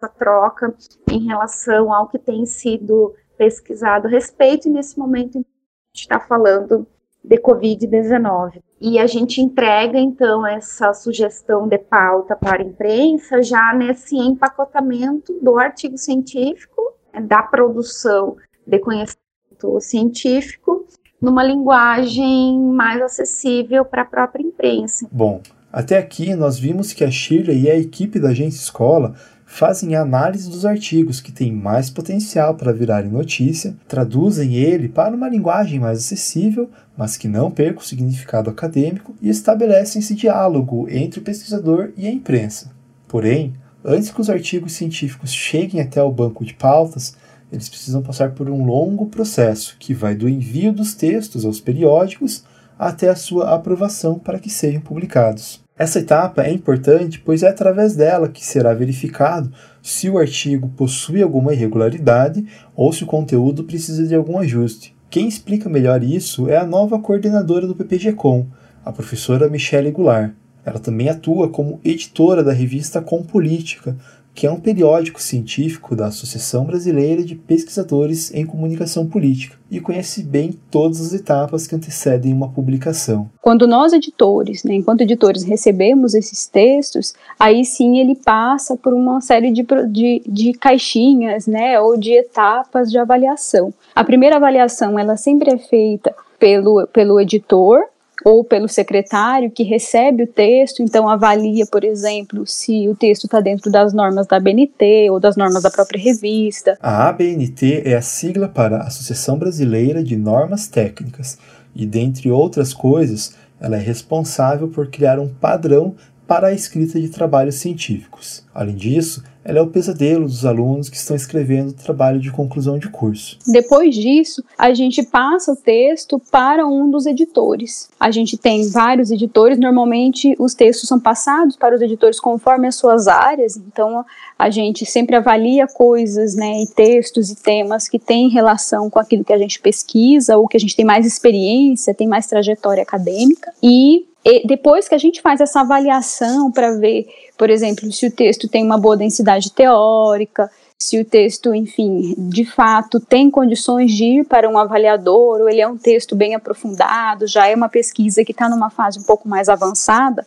uma 0.00 0.08
troca 0.08 0.74
em 1.10 1.26
relação 1.26 1.92
ao 1.92 2.08
que 2.08 2.18
tem 2.18 2.44
sido 2.44 3.14
pesquisado 3.36 4.08
a 4.08 4.10
respeito, 4.10 4.68
e 4.68 4.70
nesse 4.70 4.98
momento 4.98 5.38
a 5.38 5.38
gente 5.38 5.46
está 5.94 6.20
falando 6.20 6.86
de 7.24 7.36
Covid-19. 7.38 8.60
E 8.80 8.98
a 8.98 9.06
gente 9.06 9.40
entrega, 9.40 9.98
então, 9.98 10.46
essa 10.46 10.92
sugestão 10.92 11.66
de 11.66 11.78
pauta 11.78 12.36
para 12.36 12.62
a 12.62 12.66
imprensa 12.66 13.42
já 13.42 13.74
nesse 13.74 14.16
empacotamento 14.16 15.36
do 15.42 15.58
artigo 15.58 15.98
científico, 15.98 16.94
né, 17.12 17.20
da 17.20 17.42
produção 17.42 18.36
de 18.66 18.78
conhecimento 18.78 19.80
científico, 19.80 20.86
numa 21.20 21.42
linguagem 21.42 22.60
mais 22.60 23.02
acessível 23.02 23.84
para 23.84 24.02
a 24.02 24.06
própria 24.06 24.42
imprensa. 24.42 25.08
Bom, 25.10 25.42
até 25.72 25.98
aqui 25.98 26.34
nós 26.34 26.58
vimos 26.58 26.92
que 26.92 27.04
a 27.04 27.10
Shirley 27.10 27.62
e 27.62 27.70
a 27.70 27.76
equipe 27.76 28.20
da 28.20 28.28
Agência 28.28 28.60
Escola 28.60 29.14
fazem 29.50 29.96
análise 29.96 30.48
dos 30.50 30.66
artigos 30.66 31.22
que 31.22 31.32
têm 31.32 31.50
mais 31.50 31.88
potencial 31.88 32.54
para 32.54 32.70
virarem 32.70 33.10
notícia, 33.10 33.74
traduzem 33.88 34.54
ele 34.54 34.90
para 34.90 35.16
uma 35.16 35.28
linguagem 35.28 35.80
mais 35.80 36.00
acessível, 36.00 36.70
mas 36.94 37.16
que 37.16 37.26
não 37.26 37.50
perca 37.50 37.80
o 37.80 37.84
significado 37.84 38.50
acadêmico 38.50 39.16
e 39.22 39.30
estabelecem 39.30 40.00
esse 40.00 40.14
diálogo 40.14 40.86
entre 40.90 41.18
o 41.18 41.22
pesquisador 41.22 41.90
e 41.96 42.06
a 42.06 42.12
imprensa. 42.12 42.70
Porém, 43.08 43.54
antes 43.82 44.10
que 44.10 44.20
os 44.20 44.28
artigos 44.28 44.74
científicos 44.74 45.32
cheguem 45.32 45.80
até 45.80 46.00
o 46.02 46.12
banco 46.12 46.44
de 46.44 46.52
pautas, 46.52 47.16
eles 47.50 47.70
precisam 47.70 48.02
passar 48.02 48.32
por 48.32 48.50
um 48.50 48.66
longo 48.66 49.06
processo 49.06 49.76
que 49.80 49.94
vai 49.94 50.14
do 50.14 50.28
envio 50.28 50.74
dos 50.74 50.94
textos 50.94 51.46
aos 51.46 51.58
periódicos 51.58 52.44
até 52.78 53.08
a 53.08 53.16
sua 53.16 53.54
aprovação 53.54 54.18
para 54.18 54.38
que 54.38 54.50
sejam 54.50 54.82
publicados. 54.82 55.66
Essa 55.78 56.00
etapa 56.00 56.42
é 56.42 56.50
importante, 56.50 57.20
pois 57.20 57.44
é 57.44 57.48
através 57.48 57.94
dela 57.94 58.28
que 58.28 58.44
será 58.44 58.74
verificado 58.74 59.52
se 59.80 60.10
o 60.10 60.18
artigo 60.18 60.68
possui 60.76 61.22
alguma 61.22 61.52
irregularidade 61.52 62.44
ou 62.74 62.92
se 62.92 63.04
o 63.04 63.06
conteúdo 63.06 63.62
precisa 63.62 64.04
de 64.04 64.12
algum 64.12 64.38
ajuste. 64.38 64.92
Quem 65.08 65.28
explica 65.28 65.68
melhor 65.68 66.02
isso 66.02 66.48
é 66.48 66.56
a 66.56 66.66
nova 66.66 66.98
coordenadora 66.98 67.64
do 67.64 67.76
PPG-Com, 67.76 68.48
a 68.84 68.90
professora 68.90 69.48
Michele 69.48 69.92
Goulart. 69.92 70.32
Ela 70.66 70.80
também 70.80 71.08
atua 71.08 71.48
como 71.48 71.80
editora 71.84 72.42
da 72.42 72.52
revista 72.52 73.00
Com 73.00 73.22
Política, 73.22 73.96
que 74.34 74.46
é 74.46 74.50
um 74.50 74.60
periódico 74.60 75.20
científico 75.20 75.96
da 75.96 76.06
Associação 76.06 76.64
Brasileira 76.64 77.24
de 77.24 77.34
Pesquisadores 77.34 78.32
em 78.32 78.46
Comunicação 78.46 79.06
Política 79.06 79.56
e 79.70 79.80
conhece 79.80 80.22
bem 80.22 80.52
todas 80.70 81.00
as 81.00 81.12
etapas 81.12 81.66
que 81.66 81.74
antecedem 81.74 82.32
uma 82.32 82.48
publicação. 82.48 83.28
Quando 83.42 83.66
nós, 83.66 83.92
editores, 83.92 84.64
né, 84.64 84.74
enquanto 84.74 85.02
editores, 85.02 85.42
recebemos 85.42 86.14
esses 86.14 86.46
textos, 86.46 87.14
aí 87.38 87.64
sim 87.64 87.98
ele 87.98 88.14
passa 88.14 88.76
por 88.76 88.94
uma 88.94 89.20
série 89.20 89.50
de, 89.50 89.66
de, 89.88 90.22
de 90.26 90.52
caixinhas 90.52 91.46
né, 91.46 91.80
ou 91.80 91.98
de 91.98 92.12
etapas 92.12 92.90
de 92.90 92.98
avaliação. 92.98 93.72
A 93.94 94.04
primeira 94.04 94.36
avaliação 94.36 94.98
ela 94.98 95.16
sempre 95.16 95.50
é 95.50 95.58
feita 95.58 96.14
pelo, 96.38 96.86
pelo 96.86 97.20
editor, 97.20 97.80
ou 98.28 98.44
pelo 98.44 98.68
secretário 98.68 99.50
que 99.50 99.62
recebe 99.62 100.24
o 100.24 100.26
texto, 100.26 100.82
então 100.82 101.08
avalia, 101.08 101.64
por 101.64 101.82
exemplo, 101.82 102.46
se 102.46 102.86
o 102.86 102.94
texto 102.94 103.24
está 103.24 103.40
dentro 103.40 103.70
das 103.70 103.94
normas 103.94 104.26
da 104.26 104.36
ABNT 104.36 105.08
ou 105.10 105.18
das 105.18 105.34
normas 105.34 105.62
da 105.62 105.70
própria 105.70 105.98
revista. 105.98 106.76
A 106.82 107.08
ABNT 107.08 107.84
é 107.86 107.94
a 107.96 108.02
sigla 108.02 108.46
para 108.46 108.82
Associação 108.82 109.38
Brasileira 109.38 110.04
de 110.04 110.14
Normas 110.14 110.68
Técnicas 110.68 111.38
e, 111.74 111.86
dentre 111.86 112.30
outras 112.30 112.74
coisas, 112.74 113.34
ela 113.58 113.76
é 113.76 113.80
responsável 113.80 114.68
por 114.68 114.88
criar 114.90 115.18
um 115.18 115.28
padrão 115.28 115.94
para 116.26 116.48
a 116.48 116.52
escrita 116.52 117.00
de 117.00 117.08
trabalhos 117.08 117.54
científicos. 117.54 118.44
Além 118.54 118.76
disso, 118.76 119.24
ela 119.48 119.60
é 119.60 119.62
o 119.62 119.66
pesadelo 119.66 120.26
dos 120.26 120.44
alunos 120.44 120.90
que 120.90 120.96
estão 120.96 121.16
escrevendo 121.16 121.70
o 121.70 121.72
trabalho 121.72 122.20
de 122.20 122.30
conclusão 122.30 122.78
de 122.78 122.90
curso. 122.90 123.38
Depois 123.46 123.94
disso, 123.94 124.44
a 124.58 124.74
gente 124.74 125.02
passa 125.02 125.52
o 125.52 125.56
texto 125.56 126.20
para 126.30 126.66
um 126.66 126.90
dos 126.90 127.06
editores. 127.06 127.88
A 127.98 128.10
gente 128.10 128.36
tem 128.36 128.68
vários 128.68 129.10
editores, 129.10 129.58
normalmente 129.58 130.36
os 130.38 130.52
textos 130.52 130.86
são 130.86 131.00
passados 131.00 131.56
para 131.56 131.74
os 131.74 131.80
editores 131.80 132.20
conforme 132.20 132.68
as 132.68 132.74
suas 132.74 133.08
áreas, 133.08 133.56
então 133.56 134.04
a 134.38 134.50
gente 134.50 134.84
sempre 134.84 135.16
avalia 135.16 135.66
coisas, 135.66 136.34
né, 136.34 136.62
e 136.62 136.66
textos 136.66 137.30
e 137.30 137.36
temas 137.36 137.88
que 137.88 137.98
têm 137.98 138.28
relação 138.28 138.90
com 138.90 138.98
aquilo 138.98 139.24
que 139.24 139.32
a 139.32 139.38
gente 139.38 139.60
pesquisa 139.60 140.36
ou 140.36 140.46
que 140.46 140.58
a 140.58 140.60
gente 140.60 140.76
tem 140.76 140.84
mais 140.84 141.06
experiência, 141.06 141.94
tem 141.94 142.06
mais 142.06 142.26
trajetória 142.26 142.82
acadêmica 142.82 143.50
e 143.62 144.07
e 144.24 144.46
depois 144.46 144.88
que 144.88 144.94
a 144.94 144.98
gente 144.98 145.22
faz 145.22 145.40
essa 145.40 145.60
avaliação 145.60 146.50
para 146.50 146.72
ver, 146.76 147.06
por 147.36 147.50
exemplo, 147.50 147.90
se 147.92 148.06
o 148.06 148.10
texto 148.10 148.48
tem 148.48 148.64
uma 148.64 148.78
boa 148.78 148.96
densidade 148.96 149.52
teórica, 149.52 150.50
se 150.80 151.00
o 151.00 151.04
texto, 151.04 151.52
enfim, 151.52 152.14
de 152.16 152.44
fato 152.44 153.00
tem 153.00 153.30
condições 153.30 153.92
de 153.92 154.20
ir 154.20 154.24
para 154.24 154.48
um 154.48 154.56
avaliador, 154.56 155.40
ou 155.40 155.48
ele 155.48 155.60
é 155.60 155.66
um 155.66 155.76
texto 155.76 156.14
bem 156.14 156.36
aprofundado, 156.36 157.26
já 157.26 157.48
é 157.48 157.54
uma 157.54 157.68
pesquisa 157.68 158.24
que 158.24 158.30
está 158.30 158.48
numa 158.48 158.70
fase 158.70 159.00
um 159.00 159.02
pouco 159.02 159.28
mais 159.28 159.48
avançada. 159.48 160.24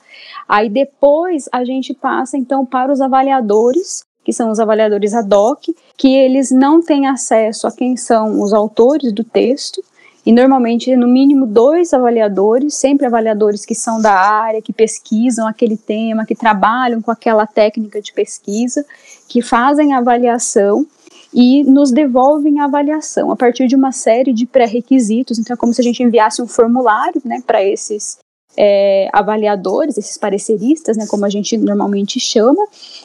Aí 0.48 0.70
depois 0.70 1.48
a 1.52 1.64
gente 1.64 1.94
passa 1.94 2.38
então 2.38 2.66
para 2.66 2.92
os 2.92 3.00
avaliadores, 3.00 4.04
que 4.26 4.34
são 4.34 4.52
os 4.52 4.60
avaliadores 4.60 5.14
ad 5.14 5.34
hoc, 5.34 5.70
que 5.98 6.14
eles 6.16 6.52
não 6.52 6.82
têm 6.82 7.08
acesso 7.08 7.66
a 7.66 7.72
quem 7.72 7.96
são 7.96 8.42
os 8.42 8.54
autores 8.54 9.14
do 9.14 9.24
texto, 9.24 9.82
e 10.26 10.32
normalmente 10.32 10.96
no 10.96 11.08
mínimo 11.08 11.46
dois 11.46 11.94
avaliadores, 11.94 12.76
sempre 12.76 13.08
avaliadores 13.08 13.66
que 13.66 13.74
são 13.74 14.02
da 14.02 14.14
área, 14.14 14.62
que 14.62 14.72
pesquisam 14.72 15.48
aquele 15.48 15.78
tema, 15.78 16.26
que 16.26 16.36
trabalham 16.36 17.02
com 17.02 17.12
aquela 17.12 17.48
técnica 17.48 18.02
de 18.02 18.14
pesquisa, 18.14 18.86
que 19.28 19.42
fazem 19.42 19.94
a 19.94 19.98
avaliação 19.98 20.86
e 21.34 21.64
nos 21.64 21.92
devolvem 21.92 22.60
a 22.60 22.66
avaliação 22.66 23.32
a 23.32 23.36
partir 23.36 23.68
de 23.68 23.76
uma 23.76 23.92
série 23.92 24.34
de 24.34 24.46
pré-requisitos. 24.46 25.40
Então, 25.40 25.54
é 25.54 25.58
como 25.58 25.74
se 25.74 25.82
a 25.82 25.84
gente 25.84 26.04
enviasse 26.04 26.42
um 26.42 26.48
formulário 26.48 27.22
né, 27.24 27.42
para 27.46 27.64
esses 27.64 28.20
é, 28.58 29.10
avaliadores, 29.14 29.98
esses 29.98 30.18
pareceristas, 30.18 30.98
né, 30.98 31.06
como 31.08 31.26
a 31.26 31.30
gente 31.30 31.58
normalmente 31.58 32.20
chama, 32.20 32.64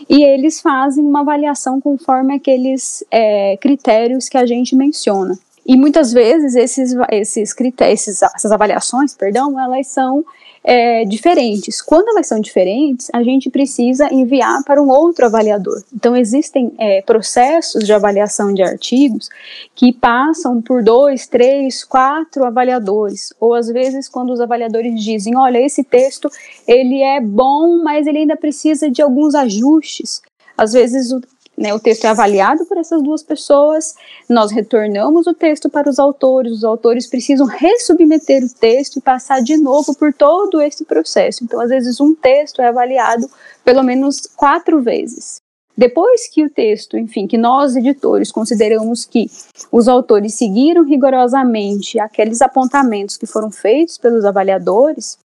e 0.08 0.24
eles 0.24 0.60
fazem 0.60 1.04
uma 1.04 1.20
avaliação 1.20 1.80
conforme 1.80 2.34
aqueles 2.34 3.04
é, 3.10 3.56
critérios 3.56 4.28
que 4.28 4.36
a 4.36 4.44
gente 4.44 4.74
menciona. 4.74 5.38
E 5.68 5.76
muitas 5.76 6.12
vezes 6.12 6.54
esses, 6.54 6.94
esses 7.10 7.52
critérios, 7.52 8.22
essas 8.22 8.52
avaliações, 8.52 9.14
perdão, 9.14 9.58
elas 9.58 9.88
são 9.88 10.24
é, 10.62 11.04
diferentes. 11.04 11.80
Quando 11.80 12.08
elas 12.08 12.26
são 12.26 12.40
diferentes, 12.40 13.08
a 13.12 13.22
gente 13.22 13.48
precisa 13.48 14.12
enviar 14.12 14.64
para 14.64 14.82
um 14.82 14.88
outro 14.88 15.26
avaliador. 15.26 15.82
Então, 15.94 16.16
existem 16.16 16.72
é, 16.76 17.02
processos 17.02 17.84
de 17.84 17.92
avaliação 17.92 18.52
de 18.52 18.62
artigos 18.62 19.28
que 19.76 19.92
passam 19.92 20.60
por 20.60 20.82
dois, 20.82 21.28
três, 21.28 21.84
quatro 21.84 22.44
avaliadores. 22.44 23.32
Ou 23.40 23.54
às 23.54 23.68
vezes, 23.68 24.08
quando 24.08 24.32
os 24.32 24.40
avaliadores 24.40 25.00
dizem, 25.02 25.36
olha, 25.36 25.58
esse 25.58 25.84
texto 25.84 26.28
ele 26.66 27.00
é 27.00 27.20
bom, 27.20 27.82
mas 27.84 28.06
ele 28.06 28.18
ainda 28.18 28.36
precisa 28.36 28.90
de 28.90 29.00
alguns 29.00 29.36
ajustes. 29.36 30.20
Às 30.58 30.72
vezes 30.72 31.12
o, 31.12 31.20
né, 31.56 31.72
o 31.72 31.80
texto 31.80 32.04
é 32.04 32.08
avaliado 32.08 32.66
por 32.66 32.76
essas 32.76 33.02
duas 33.02 33.22
pessoas, 33.22 33.94
nós 34.28 34.52
retornamos 34.52 35.26
o 35.26 35.32
texto 35.32 35.70
para 35.70 35.88
os 35.88 35.98
autores, 35.98 36.52
os 36.52 36.64
autores 36.64 37.06
precisam 37.06 37.46
ressubmeter 37.46 38.44
o 38.44 38.54
texto 38.54 38.98
e 38.98 39.00
passar 39.00 39.40
de 39.42 39.56
novo 39.56 39.94
por 39.96 40.12
todo 40.12 40.60
esse 40.60 40.84
processo. 40.84 41.42
Então, 41.42 41.60
às 41.60 41.70
vezes, 41.70 42.00
um 42.00 42.14
texto 42.14 42.60
é 42.60 42.68
avaliado 42.68 43.28
pelo 43.64 43.82
menos 43.82 44.20
quatro 44.36 44.82
vezes. 44.82 45.40
Depois 45.76 46.28
que 46.28 46.42
o 46.42 46.50
texto, 46.50 46.96
enfim, 46.96 47.26
que 47.26 47.36
nós 47.36 47.76
editores 47.76 48.32
consideramos 48.32 49.04
que 49.04 49.30
os 49.70 49.88
autores 49.88 50.34
seguiram 50.34 50.82
rigorosamente 50.82 51.98
aqueles 51.98 52.40
apontamentos 52.40 53.16
que 53.18 53.26
foram 53.26 53.50
feitos 53.50 53.98
pelos 53.98 54.24
avaliadores, 54.24 55.18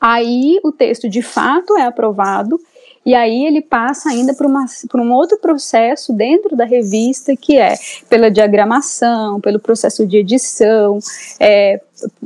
aí 0.00 0.58
o 0.64 0.72
texto 0.72 1.08
de 1.08 1.22
fato 1.22 1.76
é 1.76 1.82
aprovado 1.82 2.60
e 3.08 3.14
aí 3.14 3.46
ele 3.46 3.62
passa 3.62 4.10
ainda 4.10 4.34
por, 4.34 4.44
uma, 4.44 4.66
por 4.90 5.00
um 5.00 5.14
outro 5.14 5.38
processo 5.38 6.12
dentro 6.12 6.54
da 6.54 6.66
revista, 6.66 7.34
que 7.34 7.56
é 7.56 7.74
pela 8.06 8.30
diagramação, 8.30 9.40
pelo 9.40 9.58
processo 9.58 10.06
de 10.06 10.18
edição, 10.18 10.98
é, 11.40 11.80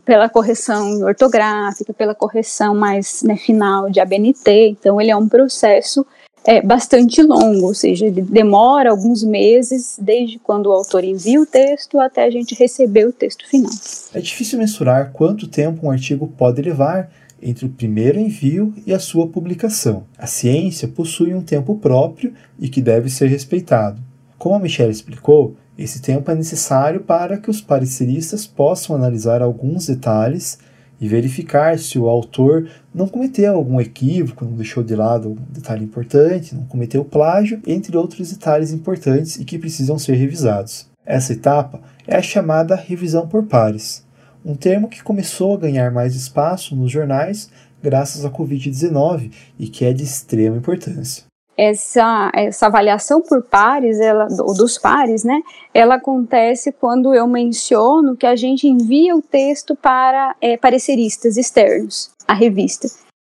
pela 0.04 0.28
correção 0.28 1.02
ortográfica, 1.02 1.94
pela 1.94 2.16
correção 2.16 2.74
mais 2.74 3.22
né, 3.22 3.36
final 3.36 3.88
de 3.90 4.00
ABNT. 4.00 4.70
Então, 4.70 5.00
ele 5.00 5.12
é 5.12 5.16
um 5.16 5.28
processo 5.28 6.04
é, 6.44 6.60
bastante 6.60 7.22
longo, 7.22 7.66
ou 7.66 7.74
seja, 7.74 8.06
ele 8.06 8.20
demora 8.20 8.90
alguns 8.90 9.22
meses 9.22 9.96
desde 10.00 10.40
quando 10.40 10.66
o 10.66 10.72
autor 10.72 11.04
envia 11.04 11.40
o 11.40 11.46
texto 11.46 12.00
até 12.00 12.24
a 12.24 12.30
gente 12.30 12.56
receber 12.56 13.06
o 13.06 13.12
texto 13.12 13.48
final. 13.48 13.70
É 14.12 14.18
difícil 14.20 14.58
mensurar 14.58 15.12
quanto 15.12 15.46
tempo 15.46 15.86
um 15.86 15.92
artigo 15.92 16.26
pode 16.36 16.60
levar 16.60 17.08
entre 17.42 17.66
o 17.66 17.70
primeiro 17.70 18.18
envio 18.18 18.72
e 18.86 18.94
a 18.94 18.98
sua 18.98 19.26
publicação. 19.26 20.04
A 20.16 20.26
ciência 20.26 20.86
possui 20.86 21.34
um 21.34 21.42
tempo 21.42 21.76
próprio 21.76 22.32
e 22.58 22.68
que 22.68 22.80
deve 22.80 23.10
ser 23.10 23.26
respeitado. 23.26 24.00
Como 24.38 24.54
a 24.54 24.60
Michelle 24.60 24.92
explicou, 24.92 25.56
esse 25.76 26.00
tempo 26.00 26.30
é 26.30 26.34
necessário 26.34 27.00
para 27.00 27.38
que 27.38 27.50
os 27.50 27.60
pareceristas 27.60 28.46
possam 28.46 28.94
analisar 28.94 29.42
alguns 29.42 29.86
detalhes 29.86 30.58
e 31.00 31.08
verificar 31.08 31.78
se 31.78 31.98
o 31.98 32.08
autor 32.08 32.68
não 32.94 33.08
cometeu 33.08 33.54
algum 33.54 33.80
equívoco, 33.80 34.44
não 34.44 34.52
deixou 34.52 34.84
de 34.84 34.94
lado 34.94 35.28
algum 35.28 35.42
detalhe 35.50 35.84
importante, 35.84 36.54
não 36.54 36.64
cometeu 36.64 37.04
plágio, 37.04 37.60
entre 37.66 37.96
outros 37.96 38.30
detalhes 38.30 38.72
importantes 38.72 39.36
e 39.36 39.44
que 39.44 39.58
precisam 39.58 39.98
ser 39.98 40.14
revisados. 40.14 40.86
Essa 41.04 41.32
etapa 41.32 41.80
é 42.06 42.16
a 42.16 42.22
chamada 42.22 42.76
revisão 42.76 43.26
por 43.26 43.44
pares 43.44 44.04
um 44.44 44.54
termo 44.54 44.88
que 44.88 45.02
começou 45.02 45.54
a 45.54 45.58
ganhar 45.58 45.90
mais 45.90 46.14
espaço 46.14 46.74
nos 46.74 46.90
jornais 46.90 47.50
graças 47.82 48.24
à 48.24 48.30
Covid-19 48.30 49.32
e 49.58 49.68
que 49.68 49.84
é 49.84 49.92
de 49.92 50.04
extrema 50.04 50.56
importância. 50.56 51.24
Essa, 51.56 52.32
essa 52.34 52.66
avaliação 52.66 53.20
por 53.20 53.42
pares, 53.42 54.00
ela, 54.00 54.26
dos 54.26 54.78
pares, 54.78 55.22
né, 55.22 55.42
ela 55.74 55.96
acontece 55.96 56.72
quando 56.72 57.14
eu 57.14 57.26
menciono 57.26 58.16
que 58.16 58.26
a 58.26 58.34
gente 58.34 58.66
envia 58.66 59.14
o 59.14 59.20
texto 59.20 59.76
para 59.76 60.34
é, 60.40 60.56
pareceristas 60.56 61.36
externos, 61.36 62.10
a 62.26 62.32
revista, 62.32 62.88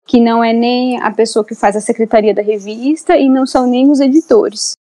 que 0.04 0.20
não 0.20 0.42
é 0.42 0.52
nem 0.52 1.00
a 1.00 1.12
pessoa 1.12 1.44
que 1.44 1.54
faz 1.54 1.76
a 1.76 1.80
secretaria 1.80 2.34
da 2.34 2.42
revista 2.42 3.16
e 3.16 3.28
não 3.28 3.46
são 3.46 3.68
nem 3.68 3.88
os 3.88 4.00
editores 4.00 4.72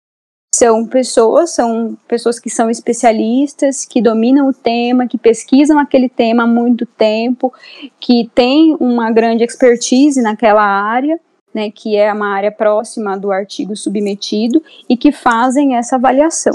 são 0.58 0.88
pessoas, 0.88 1.52
são 1.52 1.96
pessoas 2.08 2.40
que 2.40 2.50
são 2.50 2.68
especialistas, 2.68 3.86
que 3.86 4.02
dominam 4.02 4.48
o 4.48 4.54
tema, 4.54 5.08
que 5.08 5.18
pesquisam 5.18 5.78
aquele 5.78 6.10
tema 6.10 6.44
há 6.44 6.48
muito 6.48 6.84
tempo, 6.84 7.54
que 8.00 8.28
têm 8.34 8.76
uma 8.80 9.12
grande 9.12 9.44
expertise 9.44 10.20
naquela 10.20 10.64
área, 10.64 11.20
né, 11.54 11.70
que 11.70 11.96
é 11.96 12.12
uma 12.12 12.34
área 12.34 12.52
próxima 12.52 13.16
do 13.16 13.32
artigo 13.32 13.76
submetido 13.76 14.60
e 14.90 14.98
que 14.98 15.12
fazem 15.12 15.76
essa 15.76 15.96
avaliação. 15.96 16.54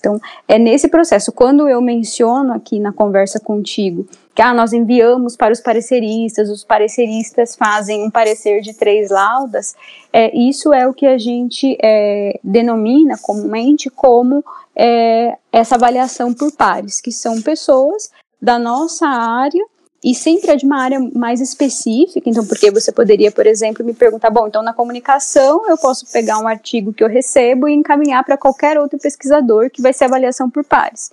Então, 0.00 0.20
é 0.48 0.58
nesse 0.58 0.88
processo. 0.88 1.30
Quando 1.30 1.68
eu 1.68 1.80
menciono 1.80 2.52
aqui 2.52 2.80
na 2.80 2.92
conversa 2.92 3.38
contigo 3.38 4.04
que 4.34 4.42
ah, 4.42 4.52
nós 4.52 4.72
enviamos 4.72 5.36
para 5.36 5.52
os 5.52 5.60
pareceristas, 5.60 6.50
os 6.50 6.64
pareceristas 6.64 7.54
fazem 7.54 8.04
um 8.04 8.10
parecer 8.10 8.60
de 8.60 8.74
três 8.74 9.10
laudas, 9.10 9.76
é, 10.12 10.36
isso 10.36 10.72
é 10.72 10.88
o 10.88 10.92
que 10.92 11.06
a 11.06 11.16
gente 11.16 11.78
é, 11.80 12.38
denomina 12.42 13.16
comumente 13.22 13.88
como 13.88 14.44
é, 14.74 15.36
essa 15.52 15.76
avaliação 15.76 16.34
por 16.34 16.50
pares, 16.52 17.00
que 17.00 17.12
são 17.12 17.40
pessoas 17.40 18.10
da 18.42 18.58
nossa 18.58 19.06
área 19.06 19.64
e 20.04 20.14
sempre 20.14 20.50
é 20.50 20.56
de 20.56 20.66
uma 20.66 20.82
área 20.82 21.00
mais 21.14 21.40
específica, 21.40 22.28
então 22.28 22.44
porque 22.44 22.70
você 22.70 22.92
poderia, 22.92 23.32
por 23.32 23.46
exemplo, 23.46 23.82
me 23.82 23.94
perguntar, 23.94 24.28
bom, 24.28 24.46
então 24.46 24.62
na 24.62 24.74
comunicação 24.74 25.66
eu 25.66 25.78
posso 25.78 26.12
pegar 26.12 26.38
um 26.38 26.46
artigo 26.46 26.92
que 26.92 27.02
eu 27.02 27.08
recebo 27.08 27.66
e 27.66 27.72
encaminhar 27.72 28.22
para 28.22 28.36
qualquer 28.36 28.78
outro 28.78 28.98
pesquisador 28.98 29.70
que 29.70 29.80
vai 29.80 29.94
ser 29.94 30.04
avaliação 30.04 30.50
por 30.50 30.62
pares. 30.62 31.10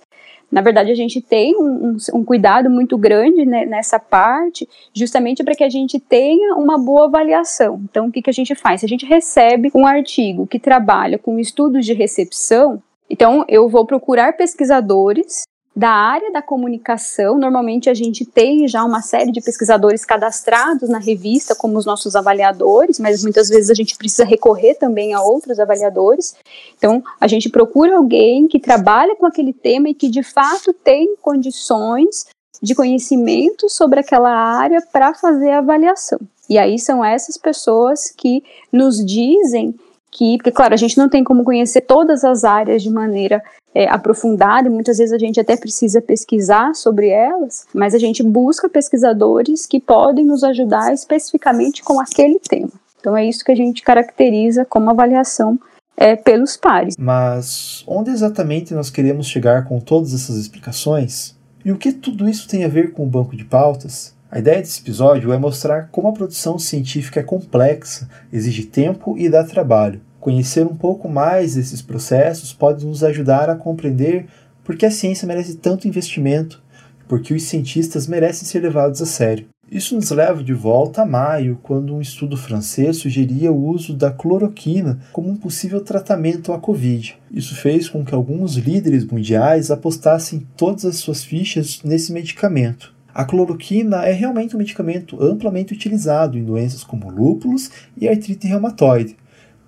Na 0.52 0.60
verdade, 0.60 0.92
a 0.92 0.94
gente 0.94 1.18
tem 1.22 1.56
um, 1.56 1.96
um, 2.12 2.22
cuidado 2.22 2.68
muito 2.68 2.98
grande 2.98 3.46
né, 3.46 3.64
nessa 3.64 3.98
parte, 3.98 4.68
justamente 4.92 5.42
para 5.42 5.54
que 5.54 5.64
a 5.64 5.70
gente 5.70 5.98
tenha 5.98 6.54
uma 6.56 6.76
boa 6.76 7.06
avaliação. 7.06 7.80
Então, 7.84 8.08
o 8.08 8.12
que, 8.12 8.20
que 8.20 8.28
a 8.28 8.34
gente 8.34 8.54
faz? 8.54 8.80
Se 8.80 8.86
a 8.86 8.88
gente 8.88 9.06
recebe 9.06 9.70
um 9.74 9.86
artigo 9.86 10.46
que 10.46 10.58
trabalha 10.58 11.18
com 11.18 11.38
estudos 11.38 11.86
de 11.86 11.94
recepção, 11.94 12.82
então 13.08 13.46
eu 13.48 13.66
vou 13.66 13.86
procurar 13.86 14.36
pesquisadores 14.36 15.44
da 15.74 15.90
área 15.90 16.30
da 16.30 16.42
comunicação. 16.42 17.38
Normalmente 17.38 17.88
a 17.88 17.94
gente 17.94 18.24
tem 18.24 18.68
já 18.68 18.84
uma 18.84 19.00
série 19.00 19.32
de 19.32 19.40
pesquisadores 19.40 20.04
cadastrados 20.04 20.88
na 20.88 20.98
revista 20.98 21.54
como 21.54 21.78
os 21.78 21.86
nossos 21.86 22.14
avaliadores, 22.14 22.98
mas 22.98 23.22
muitas 23.22 23.48
vezes 23.48 23.70
a 23.70 23.74
gente 23.74 23.96
precisa 23.96 24.24
recorrer 24.24 24.74
também 24.74 25.14
a 25.14 25.22
outros 25.22 25.58
avaliadores. 25.58 26.34
Então, 26.76 27.02
a 27.18 27.26
gente 27.26 27.48
procura 27.48 27.96
alguém 27.96 28.46
que 28.46 28.60
trabalha 28.60 29.16
com 29.16 29.24
aquele 29.24 29.52
tema 29.52 29.88
e 29.88 29.94
que 29.94 30.08
de 30.08 30.22
fato 30.22 30.72
tem 30.72 31.16
condições 31.22 32.26
de 32.62 32.74
conhecimento 32.74 33.68
sobre 33.68 34.00
aquela 34.00 34.30
área 34.30 34.80
para 34.92 35.14
fazer 35.14 35.50
a 35.50 35.58
avaliação. 35.58 36.20
E 36.48 36.58
aí 36.58 36.78
são 36.78 37.04
essas 37.04 37.36
pessoas 37.36 38.12
que 38.16 38.44
nos 38.70 39.04
dizem 39.04 39.74
que, 40.10 40.36
porque 40.36 40.52
claro, 40.52 40.74
a 40.74 40.76
gente 40.76 40.98
não 40.98 41.08
tem 41.08 41.24
como 41.24 41.42
conhecer 41.42 41.80
todas 41.80 42.22
as 42.22 42.44
áreas 42.44 42.82
de 42.82 42.90
maneira 42.90 43.42
é, 43.74 43.88
aprofundada 43.88 44.68
e 44.68 44.70
muitas 44.70 44.98
vezes 44.98 45.12
a 45.12 45.18
gente 45.18 45.40
até 45.40 45.56
precisa 45.56 46.00
pesquisar 46.00 46.74
sobre 46.74 47.08
elas, 47.08 47.66
mas 47.74 47.94
a 47.94 47.98
gente 47.98 48.22
busca 48.22 48.68
pesquisadores 48.68 49.66
que 49.66 49.80
podem 49.80 50.24
nos 50.24 50.44
ajudar 50.44 50.92
especificamente 50.92 51.82
com 51.82 52.00
aquele 52.00 52.38
tema. 52.38 52.70
Então 53.00 53.16
é 53.16 53.24
isso 53.24 53.44
que 53.44 53.52
a 53.52 53.56
gente 53.56 53.82
caracteriza 53.82 54.64
como 54.64 54.90
avaliação 54.90 55.58
é, 55.96 56.16
pelos 56.16 56.56
pares. 56.56 56.96
Mas 56.98 57.82
onde 57.86 58.10
exatamente 58.10 58.74
nós 58.74 58.90
queremos 58.90 59.26
chegar 59.26 59.64
com 59.64 59.80
todas 59.80 60.14
essas 60.14 60.36
explicações? 60.36 61.36
E 61.64 61.72
o 61.72 61.78
que 61.78 61.92
tudo 61.92 62.28
isso 62.28 62.48
tem 62.48 62.64
a 62.64 62.68
ver 62.68 62.92
com 62.92 63.04
o 63.04 63.08
banco 63.08 63.36
de 63.36 63.44
pautas? 63.44 64.14
A 64.30 64.38
ideia 64.38 64.58
desse 64.58 64.80
episódio 64.80 65.32
é 65.32 65.38
mostrar 65.38 65.88
como 65.92 66.08
a 66.08 66.12
produção 66.12 66.58
científica 66.58 67.20
é 67.20 67.22
complexa, 67.22 68.08
exige 68.32 68.64
tempo 68.64 69.16
e 69.18 69.28
dá 69.28 69.44
trabalho. 69.44 70.00
Conhecer 70.22 70.64
um 70.64 70.76
pouco 70.76 71.08
mais 71.08 71.56
desses 71.56 71.82
processos 71.82 72.52
pode 72.52 72.86
nos 72.86 73.02
ajudar 73.02 73.50
a 73.50 73.56
compreender 73.56 74.26
por 74.62 74.76
que 74.76 74.86
a 74.86 74.90
ciência 74.90 75.26
merece 75.26 75.56
tanto 75.56 75.88
investimento, 75.88 76.62
porque 77.08 77.34
os 77.34 77.42
cientistas 77.42 78.06
merecem 78.06 78.46
ser 78.46 78.60
levados 78.60 79.02
a 79.02 79.04
sério. 79.04 79.46
Isso 79.68 79.96
nos 79.96 80.12
leva 80.12 80.40
de 80.40 80.54
volta 80.54 81.02
a 81.02 81.04
maio, 81.04 81.58
quando 81.60 81.92
um 81.92 82.00
estudo 82.00 82.36
francês 82.36 82.98
sugeria 82.98 83.50
o 83.50 83.66
uso 83.66 83.94
da 83.94 84.12
cloroquina 84.12 85.00
como 85.12 85.28
um 85.28 85.34
possível 85.34 85.80
tratamento 85.80 86.52
à 86.52 86.58
Covid. 86.60 87.16
Isso 87.28 87.56
fez 87.56 87.88
com 87.88 88.04
que 88.04 88.14
alguns 88.14 88.54
líderes 88.54 89.04
mundiais 89.04 89.72
apostassem 89.72 90.46
todas 90.56 90.84
as 90.84 90.98
suas 90.98 91.24
fichas 91.24 91.80
nesse 91.82 92.12
medicamento. 92.12 92.94
A 93.12 93.24
cloroquina 93.24 94.04
é 94.06 94.12
realmente 94.12 94.54
um 94.54 94.58
medicamento 94.58 95.20
amplamente 95.20 95.74
utilizado 95.74 96.38
em 96.38 96.44
doenças 96.44 96.84
como 96.84 97.10
lúpulos 97.10 97.72
e 98.00 98.08
artrite 98.08 98.46
reumatoide, 98.46 99.16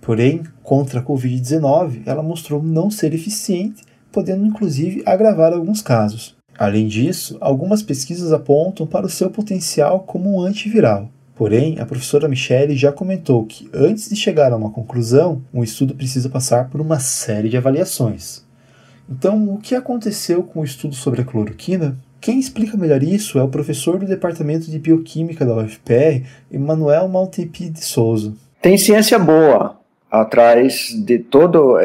Porém, 0.04 0.42
contra 0.62 1.00
a 1.00 1.02
Covid-19, 1.02 2.02
ela 2.04 2.22
mostrou 2.22 2.62
não 2.62 2.90
ser 2.90 3.14
eficiente, 3.14 3.82
podendo 4.12 4.44
inclusive 4.44 5.02
agravar 5.06 5.54
alguns 5.54 5.80
casos. 5.80 6.36
Além 6.58 6.86
disso, 6.86 7.38
algumas 7.40 7.82
pesquisas 7.82 8.30
apontam 8.30 8.86
para 8.86 9.06
o 9.06 9.08
seu 9.08 9.30
potencial 9.30 10.00
como 10.00 10.36
um 10.36 10.42
antiviral. 10.42 11.08
Porém, 11.34 11.80
a 11.80 11.86
professora 11.86 12.28
Michele 12.28 12.76
já 12.76 12.92
comentou 12.92 13.46
que, 13.46 13.66
antes 13.72 14.10
de 14.10 14.14
chegar 14.14 14.52
a 14.52 14.56
uma 14.56 14.70
conclusão, 14.70 15.42
um 15.52 15.64
estudo 15.64 15.94
precisa 15.94 16.28
passar 16.28 16.68
por 16.68 16.82
uma 16.82 17.00
série 17.00 17.48
de 17.48 17.56
avaliações. 17.56 18.44
Então, 19.08 19.54
o 19.54 19.58
que 19.58 19.74
aconteceu 19.74 20.42
com 20.42 20.60
o 20.60 20.64
estudo 20.64 20.94
sobre 20.94 21.22
a 21.22 21.24
cloroquina? 21.24 21.96
Quem 22.20 22.38
explica 22.38 22.76
melhor 22.76 23.02
isso 23.02 23.38
é 23.38 23.42
o 23.42 23.48
professor 23.48 23.98
do 23.98 24.06
Departamento 24.06 24.70
de 24.70 24.78
Bioquímica 24.78 25.46
da 25.46 25.56
UFPR, 25.56 26.24
Emanuel 26.52 27.08
Maltepi 27.08 27.70
de 27.70 27.82
Souza. 27.82 28.34
Tem 28.62 28.78
ciência 28.78 29.18
boa, 29.18 29.78
atrás 30.20 30.90
de 30.94 31.18
todo 31.18 31.76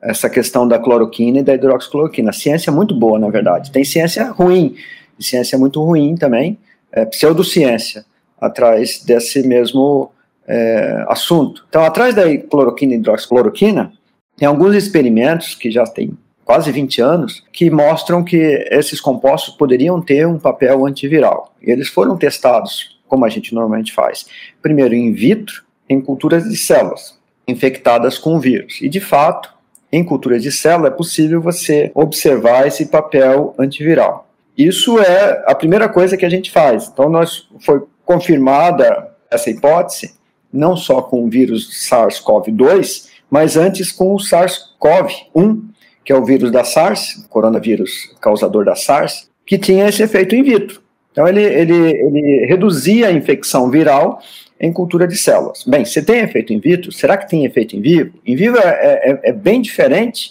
essa 0.00 0.30
questão 0.30 0.66
da 0.66 0.78
cloroquina 0.78 1.40
e 1.40 1.42
da 1.42 1.54
hidroxicloroquina. 1.54 2.30
A 2.30 2.32
ciência 2.32 2.70
é 2.70 2.72
muito 2.72 2.94
boa, 2.94 3.18
na 3.18 3.28
verdade. 3.28 3.72
Tem 3.72 3.84
ciência 3.84 4.30
ruim, 4.30 4.76
ciência 5.18 5.58
muito 5.58 5.82
ruim 5.82 6.14
também, 6.14 6.58
é, 6.92 7.04
pseudociência, 7.04 8.04
atrás 8.40 9.02
desse 9.04 9.46
mesmo 9.46 10.12
é, 10.46 11.04
assunto. 11.08 11.64
Então, 11.68 11.82
atrás 11.82 12.14
da 12.14 12.36
cloroquina 12.38 12.94
e 12.94 12.96
hidroxicloroquina, 12.96 13.92
tem 14.36 14.46
alguns 14.46 14.74
experimentos 14.74 15.54
que 15.54 15.70
já 15.70 15.84
têm 15.84 16.16
quase 16.44 16.70
20 16.70 17.00
anos, 17.00 17.42
que 17.52 17.70
mostram 17.70 18.22
que 18.22 18.36
esses 18.70 19.00
compostos 19.00 19.54
poderiam 19.54 20.00
ter 20.00 20.26
um 20.26 20.38
papel 20.38 20.86
antiviral. 20.86 21.54
E 21.60 21.70
eles 21.70 21.88
foram 21.88 22.16
testados, 22.16 23.00
como 23.08 23.24
a 23.24 23.28
gente 23.28 23.54
normalmente 23.54 23.92
faz, 23.92 24.26
primeiro 24.60 24.94
in 24.94 25.12
vitro, 25.12 25.62
em 25.88 26.00
culturas 26.00 26.44
de 26.44 26.56
células 26.56 27.20
infectadas 27.46 28.18
com 28.18 28.36
o 28.36 28.40
vírus. 28.40 28.80
E, 28.80 28.88
de 28.88 29.00
fato, 29.00 29.52
em 29.90 30.02
culturas 30.02 30.42
de 30.42 30.50
célula 30.50 30.88
é 30.88 30.90
possível 30.90 31.40
você 31.40 31.90
observar 31.94 32.66
esse 32.66 32.86
papel 32.86 33.54
antiviral. 33.58 34.28
Isso 34.56 34.98
é 34.98 35.44
a 35.46 35.54
primeira 35.54 35.88
coisa 35.88 36.16
que 36.16 36.24
a 36.24 36.30
gente 36.30 36.50
faz. 36.50 36.88
Então, 36.88 37.08
nós 37.08 37.48
foi 37.60 37.82
confirmada 38.04 39.10
essa 39.30 39.50
hipótese, 39.50 40.14
não 40.52 40.76
só 40.76 41.00
com 41.02 41.24
o 41.24 41.30
vírus 41.30 41.88
SARS-CoV-2, 41.88 43.08
mas 43.30 43.56
antes 43.56 43.90
com 43.90 44.14
o 44.14 44.18
SARS-CoV-1, 44.18 45.62
que 46.04 46.12
é 46.12 46.16
o 46.16 46.24
vírus 46.24 46.50
da 46.50 46.64
SARS, 46.64 47.24
coronavírus 47.30 48.14
causador 48.20 48.64
da 48.64 48.74
SARS, 48.74 49.30
que 49.46 49.58
tinha 49.58 49.88
esse 49.88 50.02
efeito 50.02 50.34
in 50.34 50.42
vitro. 50.42 50.82
Então, 51.12 51.28
ele, 51.28 51.42
ele, 51.42 51.74
ele 51.74 52.46
reduzia 52.46 53.08
a 53.08 53.12
infecção 53.12 53.70
viral 53.70 54.20
em 54.62 54.72
cultura 54.72 55.08
de 55.08 55.16
células. 55.16 55.64
Bem, 55.66 55.84
se 55.84 56.00
tem 56.02 56.20
efeito 56.20 56.52
in 56.52 56.60
vitro, 56.60 56.92
será 56.92 57.16
que 57.16 57.28
tem 57.28 57.44
efeito 57.44 57.76
em 57.76 57.80
vivo? 57.80 58.12
Em 58.24 58.36
vivo 58.36 58.56
é, 58.58 58.60
é, 58.62 59.20
é 59.24 59.32
bem 59.32 59.60
diferente, 59.60 60.30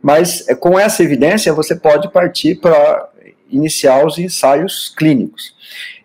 mas 0.00 0.48
é, 0.48 0.54
com 0.54 0.78
essa 0.78 1.02
evidência 1.02 1.52
você 1.52 1.74
pode 1.74 2.08
partir 2.12 2.54
para 2.54 3.08
iniciar 3.50 4.06
os 4.06 4.16
ensaios 4.16 4.94
clínicos. 4.96 5.54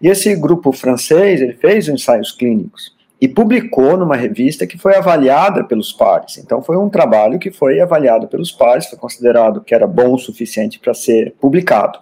E 0.01 0.07
esse 0.07 0.35
grupo 0.35 0.71
francês, 0.71 1.41
ele 1.41 1.53
fez 1.53 1.87
ensaios 1.87 2.31
clínicos 2.31 2.97
e 3.21 3.27
publicou 3.27 3.97
numa 3.97 4.15
revista 4.15 4.65
que 4.65 4.77
foi 4.77 4.95
avaliada 4.95 5.63
pelos 5.63 5.91
pares. 5.91 6.37
Então 6.37 6.63
foi 6.63 6.77
um 6.77 6.89
trabalho 6.89 7.37
que 7.37 7.51
foi 7.51 7.79
avaliado 7.79 8.27
pelos 8.27 8.51
pares, 8.51 8.87
foi 8.87 8.97
considerado 8.97 9.61
que 9.61 9.75
era 9.75 9.85
bom 9.85 10.13
o 10.13 10.17
suficiente 10.17 10.79
para 10.79 10.93
ser 10.93 11.35
publicado. 11.39 11.99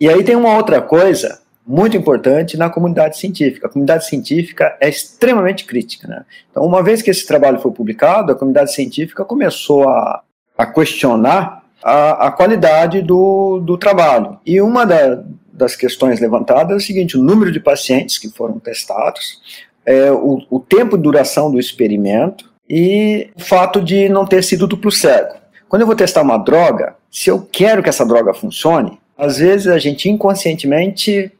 E 0.00 0.08
aí 0.08 0.22
tem 0.22 0.36
uma 0.36 0.56
outra 0.56 0.80
coisa 0.80 1.40
muito 1.68 1.94
importante 1.98 2.56
na 2.56 2.70
comunidade 2.70 3.18
científica. 3.18 3.66
A 3.66 3.70
comunidade 3.70 4.06
científica 4.06 4.74
é 4.80 4.88
extremamente 4.88 5.66
crítica. 5.66 6.08
Né? 6.08 6.24
Então, 6.50 6.64
uma 6.64 6.82
vez 6.82 7.02
que 7.02 7.10
esse 7.10 7.26
trabalho 7.26 7.60
foi 7.60 7.70
publicado, 7.70 8.32
a 8.32 8.34
comunidade 8.34 8.72
científica 8.72 9.22
começou 9.22 9.86
a, 9.86 10.22
a 10.56 10.64
questionar 10.64 11.62
a, 11.84 12.28
a 12.28 12.30
qualidade 12.30 13.02
do, 13.02 13.60
do 13.60 13.76
trabalho. 13.76 14.38
E 14.46 14.62
uma 14.62 14.86
da, 14.86 15.22
das 15.52 15.76
questões 15.76 16.20
levantadas 16.20 16.72
é 16.72 16.76
o 16.76 16.80
seguinte: 16.80 17.18
o 17.18 17.22
número 17.22 17.52
de 17.52 17.60
pacientes 17.60 18.16
que 18.16 18.30
foram 18.30 18.58
testados, 18.58 19.38
é, 19.84 20.10
o, 20.10 20.40
o 20.48 20.58
tempo 20.58 20.96
de 20.96 21.02
duração 21.02 21.50
do 21.50 21.60
experimento 21.60 22.50
e 22.68 23.28
o 23.36 23.40
fato 23.40 23.82
de 23.82 24.08
não 24.08 24.26
ter 24.26 24.42
sido 24.42 24.66
duplo 24.66 24.90
cego. 24.90 25.34
Quando 25.68 25.82
eu 25.82 25.86
vou 25.86 25.96
testar 25.96 26.22
uma 26.22 26.38
droga, 26.38 26.96
se 27.10 27.28
eu 27.28 27.46
quero 27.52 27.82
que 27.82 27.90
essa 27.90 28.06
droga 28.06 28.32
funcione, 28.32 28.98
às 29.18 29.36
vezes 29.36 29.66
a 29.66 29.78
gente 29.78 30.08
inconscientemente 30.08 31.30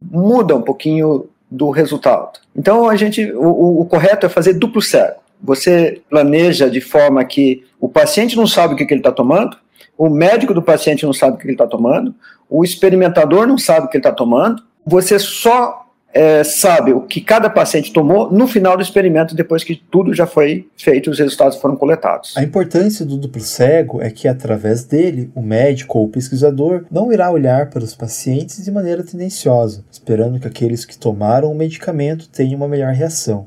muda 0.00 0.54
um 0.54 0.62
pouquinho 0.62 1.28
do 1.50 1.70
resultado. 1.70 2.38
Então 2.54 2.88
a 2.88 2.96
gente, 2.96 3.32
o, 3.32 3.80
o 3.80 3.86
correto 3.86 4.26
é 4.26 4.28
fazer 4.28 4.54
duplo 4.54 4.82
cego. 4.82 5.20
Você 5.42 6.00
planeja 6.08 6.70
de 6.70 6.80
forma 6.80 7.24
que 7.24 7.64
o 7.78 7.88
paciente 7.88 8.36
não 8.36 8.46
sabe 8.46 8.74
o 8.74 8.76
que, 8.76 8.86
que 8.86 8.94
ele 8.94 9.00
está 9.00 9.12
tomando, 9.12 9.56
o 9.96 10.08
médico 10.08 10.52
do 10.52 10.62
paciente 10.62 11.04
não 11.04 11.12
sabe 11.12 11.36
o 11.36 11.38
que 11.38 11.46
ele 11.46 11.52
está 11.54 11.66
tomando, 11.66 12.14
o 12.48 12.64
experimentador 12.64 13.46
não 13.46 13.58
sabe 13.58 13.86
o 13.86 13.88
que 13.88 13.96
ele 13.96 14.00
está 14.00 14.12
tomando. 14.12 14.62
Você 14.84 15.18
só 15.18 15.85
é, 16.16 16.42
sabe 16.42 16.94
o 16.94 17.02
que 17.02 17.20
cada 17.20 17.50
paciente 17.50 17.92
tomou 17.92 18.32
no 18.32 18.46
final 18.46 18.74
do 18.74 18.82
experimento, 18.82 19.34
depois 19.34 19.62
que 19.62 19.76
tudo 19.76 20.14
já 20.14 20.26
foi 20.26 20.66
feito 20.74 21.10
e 21.10 21.12
os 21.12 21.18
resultados 21.18 21.58
foram 21.58 21.76
coletados. 21.76 22.34
A 22.38 22.42
importância 22.42 23.04
do 23.04 23.18
duplo 23.18 23.42
cego 23.42 24.00
é 24.00 24.08
que, 24.08 24.26
através 24.26 24.82
dele, 24.82 25.30
o 25.34 25.42
médico 25.42 25.98
ou 25.98 26.06
o 26.06 26.08
pesquisador 26.08 26.86
não 26.90 27.12
irá 27.12 27.30
olhar 27.30 27.68
para 27.68 27.84
os 27.84 27.94
pacientes 27.94 28.64
de 28.64 28.70
maneira 28.70 29.04
tendenciosa, 29.04 29.84
esperando 29.90 30.40
que 30.40 30.46
aqueles 30.46 30.86
que 30.86 30.96
tomaram 30.96 31.52
o 31.52 31.54
medicamento 31.54 32.30
tenham 32.30 32.56
uma 32.56 32.68
melhor 32.68 32.94
reação. 32.94 33.46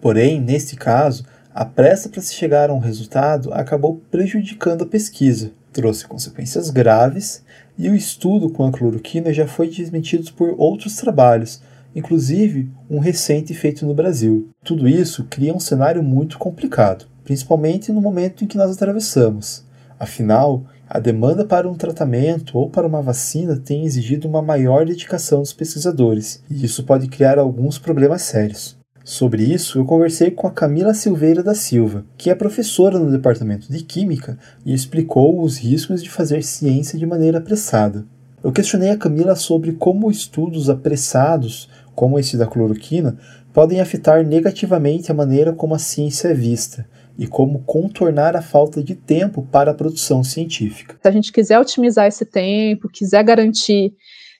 Porém, 0.00 0.40
neste 0.40 0.74
caso, 0.74 1.22
a 1.54 1.66
pressa 1.66 2.08
para 2.08 2.22
se 2.22 2.32
chegar 2.32 2.70
a 2.70 2.72
um 2.72 2.78
resultado 2.78 3.52
acabou 3.52 4.00
prejudicando 4.10 4.84
a 4.84 4.86
pesquisa, 4.86 5.50
trouxe 5.70 6.06
consequências 6.06 6.70
graves 6.70 7.44
e 7.78 7.90
o 7.90 7.94
estudo 7.94 8.48
com 8.48 8.66
a 8.66 8.72
cloroquina 8.72 9.34
já 9.34 9.46
foi 9.46 9.68
desmentido 9.68 10.32
por 10.32 10.54
outros 10.56 10.96
trabalhos 10.96 11.60
inclusive 11.96 12.70
um 12.90 12.98
recente 12.98 13.54
feito 13.54 13.86
no 13.86 13.94
Brasil. 13.94 14.50
Tudo 14.62 14.86
isso 14.86 15.24
cria 15.30 15.54
um 15.54 15.58
cenário 15.58 16.02
muito 16.02 16.36
complicado, 16.36 17.06
principalmente 17.24 17.90
no 17.90 18.02
momento 18.02 18.44
em 18.44 18.46
que 18.46 18.58
nós 18.58 18.70
atravessamos. 18.70 19.64
Afinal, 19.98 20.64
a 20.86 21.00
demanda 21.00 21.44
para 21.44 21.68
um 21.68 21.74
tratamento 21.74 22.58
ou 22.58 22.68
para 22.68 22.86
uma 22.86 23.00
vacina 23.00 23.56
tem 23.56 23.86
exigido 23.86 24.28
uma 24.28 24.42
maior 24.42 24.84
dedicação 24.84 25.40
dos 25.40 25.54
pesquisadores, 25.54 26.42
e 26.50 26.64
isso 26.66 26.84
pode 26.84 27.08
criar 27.08 27.38
alguns 27.38 27.78
problemas 27.78 28.22
sérios. 28.22 28.76
Sobre 29.02 29.42
isso, 29.42 29.78
eu 29.78 29.84
conversei 29.84 30.30
com 30.30 30.46
a 30.46 30.50
Camila 30.50 30.92
Silveira 30.92 31.42
da 31.42 31.54
Silva, 31.54 32.04
que 32.18 32.28
é 32.28 32.34
professora 32.34 32.98
no 32.98 33.10
Departamento 33.10 33.72
de 33.72 33.82
Química 33.82 34.36
e 34.64 34.74
explicou 34.74 35.40
os 35.42 35.56
riscos 35.56 36.02
de 36.02 36.10
fazer 36.10 36.42
ciência 36.42 36.98
de 36.98 37.06
maneira 37.06 37.38
apressada. 37.38 38.04
Eu 38.42 38.52
questionei 38.52 38.90
a 38.90 38.96
Camila 38.96 39.34
sobre 39.34 39.72
como 39.72 40.10
estudos 40.10 40.68
apressados 40.68 41.68
como 41.96 42.18
esse 42.18 42.36
da 42.36 42.46
cloroquina, 42.46 43.18
podem 43.52 43.80
afetar 43.80 44.24
negativamente 44.24 45.10
a 45.10 45.14
maneira 45.14 45.52
como 45.52 45.74
a 45.74 45.78
ciência 45.78 46.28
é 46.28 46.34
vista 46.34 46.86
e 47.18 47.26
como 47.26 47.60
contornar 47.60 48.36
a 48.36 48.42
falta 48.42 48.82
de 48.82 48.94
tempo 48.94 49.42
para 49.50 49.70
a 49.70 49.74
produção 49.74 50.22
científica. 50.22 50.96
Se 51.00 51.08
a 51.08 51.10
gente 51.10 51.32
quiser 51.32 51.58
otimizar 51.58 52.06
esse 52.06 52.26
tempo, 52.26 52.90
quiser 52.90 53.24
garantir 53.24 53.94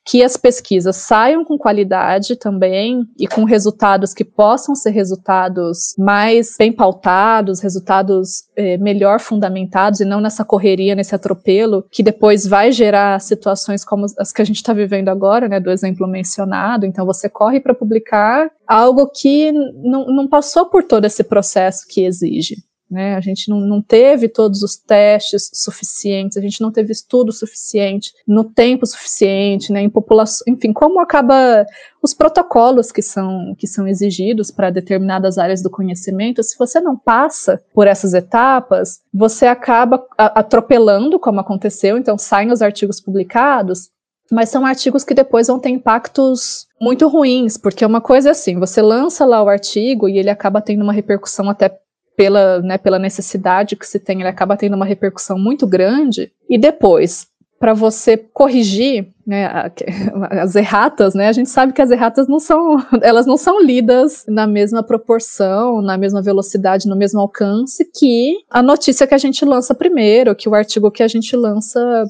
que 0.07 0.23
as 0.23 0.37
pesquisas 0.37 0.95
saiam 0.97 1.45
com 1.45 1.59
qualidade 1.59 2.37
também 2.37 3.05
e 3.19 3.27
com 3.27 3.43
resultados 3.43 4.15
que 4.15 4.25
possam 4.25 4.75
ser 4.75 4.91
resultados 4.91 5.95
mais 5.99 6.55
bem 6.57 6.73
pautados, 6.73 7.61
resultados 7.61 8.45
eh, 8.55 8.77
melhor 8.77 9.19
fundamentados 9.19 9.99
e 9.99 10.05
não 10.05 10.21
nessa 10.21 10.45
correria, 10.45 10.95
nesse 10.95 11.15
atropelo 11.15 11.85
que 11.91 12.05
depois 12.05 12.47
vai 12.47 12.71
gerar 12.71 13.21
situações 13.21 13.85
como 13.85 14.07
as 14.19 14.33
que 14.33 14.43
a 14.43 14.45
gente 14.45 14.57
está 14.57 14.73
vivendo 14.73 15.09
agora, 15.09 15.49
né, 15.49 15.59
do 15.59 15.73
exemplo 15.73 16.07
mencionado. 16.07 16.87
Então 16.87 17.05
você 17.05 17.29
corre 17.29 17.59
para 17.59 17.75
publicar 17.75 18.49
algo 18.67 19.09
que 19.09 19.51
não, 19.51 20.07
não 20.07 20.29
passou 20.29 20.67
por 20.67 20.85
todo 20.85 21.05
esse 21.05 21.25
processo 21.25 21.85
que 21.89 22.05
exige. 22.05 22.57
Né? 22.89 23.17
A 23.17 23.21
gente 23.21 23.49
não, 23.51 23.61
não 23.61 23.83
teve 23.83 24.29
todos 24.29 24.63
os 24.63 24.77
testes 24.77 25.51
suficientes, 25.53 26.37
a 26.37 26.41
gente 26.41 26.61
não 26.61 26.71
teve 26.71 26.93
estudo 26.93 27.33
suficiente, 27.33 28.13
no 28.27 28.45
tempo 28.45 28.87
suficiente, 28.87 29.73
né? 29.73 29.83
em 29.83 29.91
população, 29.91 30.45
enfim, 30.49 30.73
como 30.73 31.01
acaba 31.01 31.67
os 32.01 32.15
protocolos 32.15 32.93
que 32.93 33.03
são, 33.03 33.57
que 33.59 33.67
são 33.67 33.89
exigidos 33.89 34.53
para 34.53 34.71
determinadas 34.71 35.37
áreas 35.37 35.63
do 35.63 35.71
conhecimento, 35.71 36.43
se 36.45 36.57
você 36.57 36.81
não 36.81 36.97
passa 36.97 37.61
por 37.75 37.89
essas 37.89 38.15
etapas, 38.15 39.01
você 39.13 39.47
acaba 39.47 40.07
atropelando, 40.17 41.19
como 41.19 41.41
aconteceu, 41.41 41.99
então 41.99 42.17
saem 42.17 42.53
os 42.53 42.63
artigos 42.63 43.01
publicados, 43.01 43.91
mas 44.31 44.49
são 44.49 44.65
artigos 44.65 45.05
que 45.05 45.15
depois 45.15 45.49
vão 45.49 45.59
ter 45.59 45.71
impactos 45.71 46.67
muito 46.81 47.09
ruins, 47.09 47.57
porque 47.57 47.85
uma 47.85 48.01
coisa 48.01 48.29
é 48.29 48.33
assim, 48.33 48.59
você 48.59 48.83
lança 48.83 49.25
lá 49.25 49.43
o 49.43 49.49
artigo 49.49 50.09
e 50.09 50.19
ele 50.19 50.31
acaba 50.31 50.61
tendo 50.61 50.83
uma 50.83 50.93
repercussão 50.93 51.49
até 51.49 51.77
pela, 52.17 52.61
né, 52.63 52.79
pela 52.79 52.99
necessidade 52.99 53.77
que 53.77 53.87
se 53.87 53.99
tem, 53.99 54.21
ele 54.21 54.29
acaba 54.29 54.57
tendo 54.57 54.75
uma 54.75 54.87
repercussão 54.87 55.39
muito 55.39 55.67
grande, 55.67 56.33
e 56.49 56.57
depois, 56.57 57.27
para 57.59 57.75
você 57.75 58.17
corrigir 58.17 59.09
né, 59.27 59.71
as 60.31 60.55
erratas, 60.55 61.15
né, 61.15 61.29
a 61.29 61.33
gente 61.33 61.51
sabe 61.51 61.73
que 61.73 61.83
as 61.83 61.91
erratas 61.91 62.27
não 62.27 62.39
são, 62.39 62.77
elas 63.03 63.27
não 63.27 63.37
são 63.37 63.63
lidas 63.63 64.25
na 64.27 64.47
mesma 64.47 64.83
proporção, 64.83 65.83
na 65.83 65.99
mesma 65.99 66.23
velocidade, 66.23 66.89
no 66.89 66.97
mesmo 66.97 67.21
alcance 67.21 67.85
que 67.95 68.39
a 68.51 68.63
notícia 68.63 69.07
que 69.07 69.15
a 69.15 69.19
gente 69.19 69.45
lança 69.45 69.75
primeiro, 69.75 70.35
que 70.35 70.49
o 70.49 70.55
artigo 70.55 70.91
que 70.91 71.03
a 71.03 71.09
gente 71.09 71.37
lança 71.37 72.05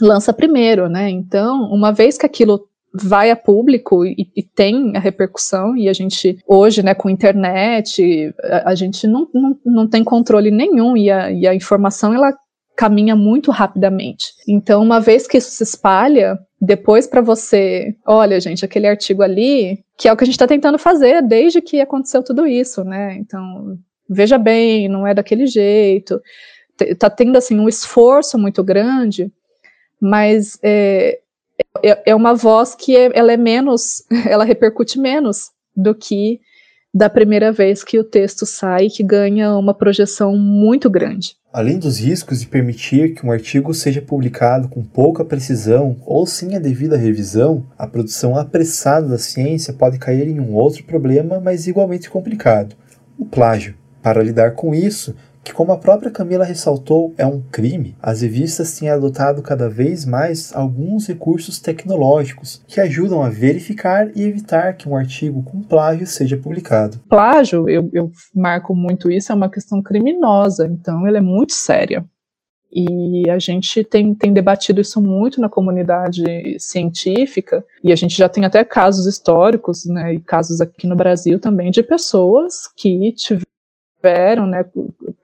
lança 0.00 0.30
primeiro, 0.30 0.90
né? 0.90 1.08
Então, 1.08 1.62
uma 1.72 1.90
vez 1.90 2.18
que 2.18 2.26
aquilo 2.26 2.68
vai 3.02 3.30
a 3.30 3.36
público 3.36 4.04
e, 4.04 4.30
e, 4.36 4.42
tem 4.42 4.96
a 4.96 5.00
repercussão, 5.00 5.76
e 5.76 5.88
a 5.88 5.92
gente, 5.92 6.38
hoje, 6.46 6.82
né, 6.82 6.94
com 6.94 7.10
internet, 7.10 8.34
a, 8.42 8.70
a 8.70 8.74
gente 8.74 9.06
não, 9.06 9.28
não, 9.32 9.58
não 9.64 9.88
tem 9.88 10.02
controle 10.02 10.50
nenhum, 10.50 10.96
e 10.96 11.10
a, 11.10 11.30
e 11.30 11.46
a 11.46 11.54
informação, 11.54 12.14
ela 12.14 12.32
caminha 12.76 13.16
muito 13.16 13.50
rapidamente. 13.50 14.26
Então, 14.46 14.82
uma 14.82 15.00
vez 15.00 15.26
que 15.26 15.38
isso 15.38 15.50
se 15.50 15.62
espalha, 15.62 16.38
depois 16.60 17.06
para 17.06 17.22
você, 17.22 17.96
olha, 18.06 18.38
gente, 18.38 18.64
aquele 18.64 18.86
artigo 18.86 19.22
ali, 19.22 19.82
que 19.96 20.08
é 20.08 20.12
o 20.12 20.16
que 20.16 20.24
a 20.24 20.26
gente 20.26 20.34
está 20.34 20.46
tentando 20.46 20.78
fazer 20.78 21.22
desde 21.22 21.62
que 21.62 21.80
aconteceu 21.80 22.22
tudo 22.22 22.46
isso, 22.46 22.84
né? 22.84 23.16
Então, 23.16 23.78
veja 24.08 24.36
bem, 24.36 24.88
não 24.88 25.06
é 25.06 25.14
daquele 25.14 25.46
jeito. 25.46 26.20
Tá 26.98 27.08
tendo 27.08 27.36
assim 27.38 27.58
um 27.58 27.68
esforço 27.68 28.38
muito 28.38 28.62
grande, 28.62 29.32
mas 29.98 30.58
é, 30.62 31.18
é, 31.82 32.10
é 32.10 32.14
uma 32.14 32.34
voz 32.34 32.74
que 32.74 32.96
é, 32.96 33.10
ela 33.14 33.32
é 33.32 33.36
menos, 33.36 34.02
ela 34.28 34.44
repercute 34.44 34.98
menos 34.98 35.50
do 35.74 35.94
que 35.94 36.40
da 36.92 37.10
primeira 37.10 37.52
vez 37.52 37.84
que 37.84 37.98
o 37.98 38.04
texto 38.04 38.46
sai, 38.46 38.88
que 38.88 39.02
ganha 39.02 39.54
uma 39.56 39.74
projeção 39.74 40.34
muito 40.34 40.88
grande. 40.88 41.36
Além 41.52 41.78
dos 41.78 41.98
riscos 41.98 42.40
de 42.40 42.46
permitir 42.46 43.14
que 43.14 43.26
um 43.26 43.30
artigo 43.30 43.74
seja 43.74 44.00
publicado 44.00 44.68
com 44.68 44.82
pouca 44.82 45.22
precisão 45.22 45.96
ou 46.06 46.26
sem 46.26 46.56
a 46.56 46.58
devida 46.58 46.96
revisão, 46.96 47.66
a 47.78 47.86
produção 47.86 48.36
apressada 48.36 49.08
da 49.08 49.18
ciência 49.18 49.74
pode 49.74 49.98
cair 49.98 50.26
em 50.26 50.40
um 50.40 50.54
outro 50.54 50.84
problema, 50.84 51.38
mas 51.38 51.66
igualmente 51.66 52.08
complicado: 52.08 52.74
o 53.18 53.26
plágio. 53.26 53.74
Para 54.02 54.22
lidar 54.22 54.52
com 54.52 54.74
isso, 54.74 55.16
que, 55.46 55.52
como 55.52 55.70
a 55.70 55.78
própria 55.78 56.10
Camila 56.10 56.44
ressaltou, 56.44 57.14
é 57.16 57.24
um 57.24 57.40
crime, 57.40 57.94
as 58.02 58.20
revistas 58.20 58.76
têm 58.76 58.88
adotado 58.88 59.40
cada 59.42 59.68
vez 59.68 60.04
mais 60.04 60.52
alguns 60.52 61.06
recursos 61.06 61.60
tecnológicos 61.60 62.60
que 62.66 62.80
ajudam 62.80 63.22
a 63.22 63.28
verificar 63.28 64.10
e 64.16 64.24
evitar 64.24 64.76
que 64.76 64.88
um 64.88 64.96
artigo 64.96 65.44
com 65.44 65.62
plágio 65.62 66.04
seja 66.04 66.36
publicado. 66.36 66.98
Plágio, 67.08 67.70
eu, 67.70 67.88
eu 67.92 68.10
marco 68.34 68.74
muito 68.74 69.08
isso, 69.08 69.30
é 69.30 69.36
uma 69.36 69.48
questão 69.48 69.80
criminosa, 69.80 70.66
então 70.66 71.06
ela 71.06 71.18
é 71.18 71.22
muito 71.22 71.52
séria. 71.52 72.04
E 72.72 73.30
a 73.30 73.38
gente 73.38 73.84
tem, 73.84 74.12
tem 74.16 74.32
debatido 74.32 74.80
isso 74.80 75.00
muito 75.00 75.40
na 75.40 75.48
comunidade 75.48 76.24
científica, 76.58 77.64
e 77.84 77.92
a 77.92 77.96
gente 77.96 78.16
já 78.16 78.28
tem 78.28 78.44
até 78.44 78.64
casos 78.64 79.06
históricos, 79.06 79.86
né, 79.86 80.14
e 80.14 80.18
casos 80.18 80.60
aqui 80.60 80.88
no 80.88 80.96
Brasil 80.96 81.38
também, 81.38 81.70
de 81.70 81.84
pessoas 81.84 82.68
que 82.76 83.12
tiveram 83.12 84.46
né, 84.46 84.64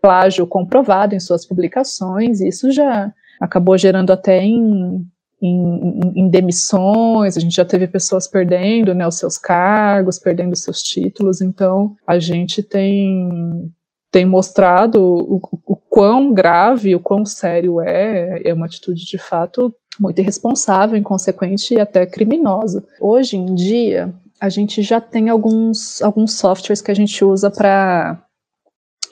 plágio 0.03 0.47
comprovado 0.47 1.15
em 1.15 1.21
suas 1.21 1.47
publicações, 1.47 2.41
e 2.41 2.49
isso 2.49 2.73
já 2.73 3.13
acabou 3.41 3.79
gerando 3.79 4.13
até 4.13 4.43
em, 4.43 5.07
em, 5.41 6.13
em, 6.17 6.29
demissões, 6.29 7.37
a 7.37 7.41
gente 7.41 7.55
já 7.55 7.65
teve 7.65 7.87
pessoas 7.87 8.27
perdendo 8.27 8.95
né, 8.95 9.07
os 9.07 9.17
seus 9.17 9.39
cargos, 9.39 10.19
perdendo 10.19 10.53
os 10.53 10.63
seus 10.63 10.83
títulos, 10.83 11.41
então 11.41 11.95
a 12.05 12.19
gente 12.19 12.63
tem, 12.63 13.73
tem 14.11 14.27
mostrado 14.27 15.01
o, 15.01 15.41
o 15.65 15.77
quão 15.77 16.35
grave, 16.35 16.97
o 16.97 17.01
quão 17.01 17.25
sério 17.25 17.81
é, 17.81 18.43
é 18.45 18.53
uma 18.53 18.67
atitude 18.67 19.05
de 19.07 19.19
fato 19.19 19.73
muito 20.01 20.21
irresponsável, 20.21 20.97
inconsequente 20.97 21.75
e 21.75 21.81
até 21.81 22.07
criminosa. 22.07 22.85
Hoje 23.01 23.37
em 23.37 23.55
dia, 23.55 24.13
a 24.41 24.49
gente 24.49 24.83
já 24.83 25.01
tem 25.01 25.29
alguns, 25.29 26.03
alguns 26.03 26.35
softwares 26.35 26.83
que 26.83 26.91
a 26.91 26.95
gente 26.95 27.25
usa 27.25 27.51
para 27.51 28.21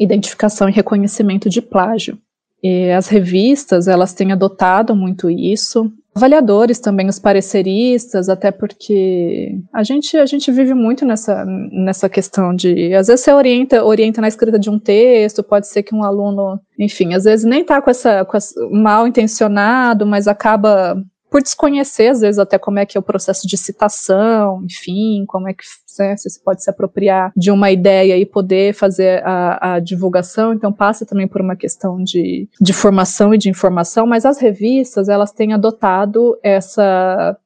identificação 0.01 0.69
e 0.69 0.73
reconhecimento 0.73 1.49
de 1.49 1.61
plágio. 1.61 2.19
E 2.63 2.91
as 2.91 3.09
revistas, 3.09 3.89
elas 3.89 4.13
têm 4.13 4.33
adotado 4.33 4.95
muito 4.95 5.31
isso. 5.31 5.91
Avaliadores 6.15 6.79
também, 6.79 7.09
os 7.09 7.19
pareceristas, 7.19 8.29
até 8.29 8.51
porque 8.51 9.59
a 9.73 9.83
gente, 9.83 10.17
a 10.17 10.27
gente 10.27 10.51
vive 10.51 10.75
muito 10.75 11.05
nessa, 11.07 11.45
nessa 11.47 12.09
questão 12.09 12.55
de, 12.55 12.93
às 12.95 13.07
vezes 13.07 13.25
você 13.25 13.33
orienta, 13.33 13.85
orienta 13.85 14.21
na 14.21 14.29
escrita 14.29 14.59
de 14.59 14.69
um 14.69 14.79
texto, 14.79 15.43
pode 15.43 15.69
ser 15.69 15.85
que 15.85 15.95
um 15.95 16.03
aluno, 16.03 16.61
enfim, 16.79 17.15
às 17.15 17.25
vezes 17.25 17.47
nem 17.47 17.63
está 17.63 17.81
com 17.81 17.91
com 17.91 18.37
essa 18.37 18.53
mal 18.71 19.07
intencionado, 19.07 20.05
mas 20.05 20.27
acaba 20.27 21.01
por 21.31 21.41
desconhecer, 21.43 22.09
às 22.09 22.21
vezes, 22.21 22.39
até 22.39 22.59
como 22.59 22.81
é 22.81 22.85
que 22.85 22.99
é 22.99 23.01
o 23.01 23.05
processo 23.05 23.47
de 23.47 23.57
citação, 23.57 24.65
enfim, 24.65 25.25
como 25.27 25.49
é 25.49 25.55
que 25.55 25.63
né, 25.99 26.17
você 26.17 26.29
pode 26.45 26.63
se 26.65 26.69
apropriar 26.69 27.33
de 27.37 27.51
uma 27.51 27.71
ideia 27.71 28.17
e 28.19 28.27
poder 28.27 28.75
fazer 28.75 29.23
a, 29.25 29.75
a, 29.75 29.81
divulgação, 29.81 30.53
então 30.53 30.73
passa 30.73 31.07
também 31.07 31.29
por 31.29 31.41
uma 31.41 31.55
questão 31.55 32.03
de, 32.03 32.49
de 32.61 32.73
formação 32.73 33.33
e 33.33 33.39
de 33.39 33.49
informação, 33.49 34.07
mas 34.07 34.27
as 34.27 34.39
revistas, 34.39 35.09
elas 35.09 35.31
têm 35.31 35.53
adotado 35.53 36.37
essa, 36.43 37.37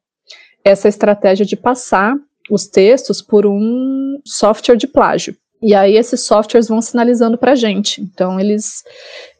essa 0.65 0.89
estratégia 0.89 1.45
de 1.45 1.57
passar 1.57 2.17
os 2.51 2.67
textos 2.67 3.21
por 3.21 3.47
um 3.47 4.19
software 4.25 4.77
de 4.77 4.87
plágio. 4.87 5.37
E 5.63 5.75
aí 5.75 5.97
esses 5.97 6.21
softwares 6.21 6.69
vão 6.69 6.83
sinalizando 6.83 7.39
para 7.39 7.53
a 7.53 7.55
gente. 7.55 8.03
Então 8.03 8.39
eles, 8.39 8.83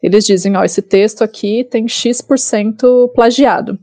eles 0.01 0.25
dizem, 0.25 0.57
ó, 0.57 0.63
esse 0.63 0.81
texto 0.81 1.23
aqui 1.23 1.63
tem 1.63 1.87
X% 1.87 3.11
plagiado. 3.13 3.77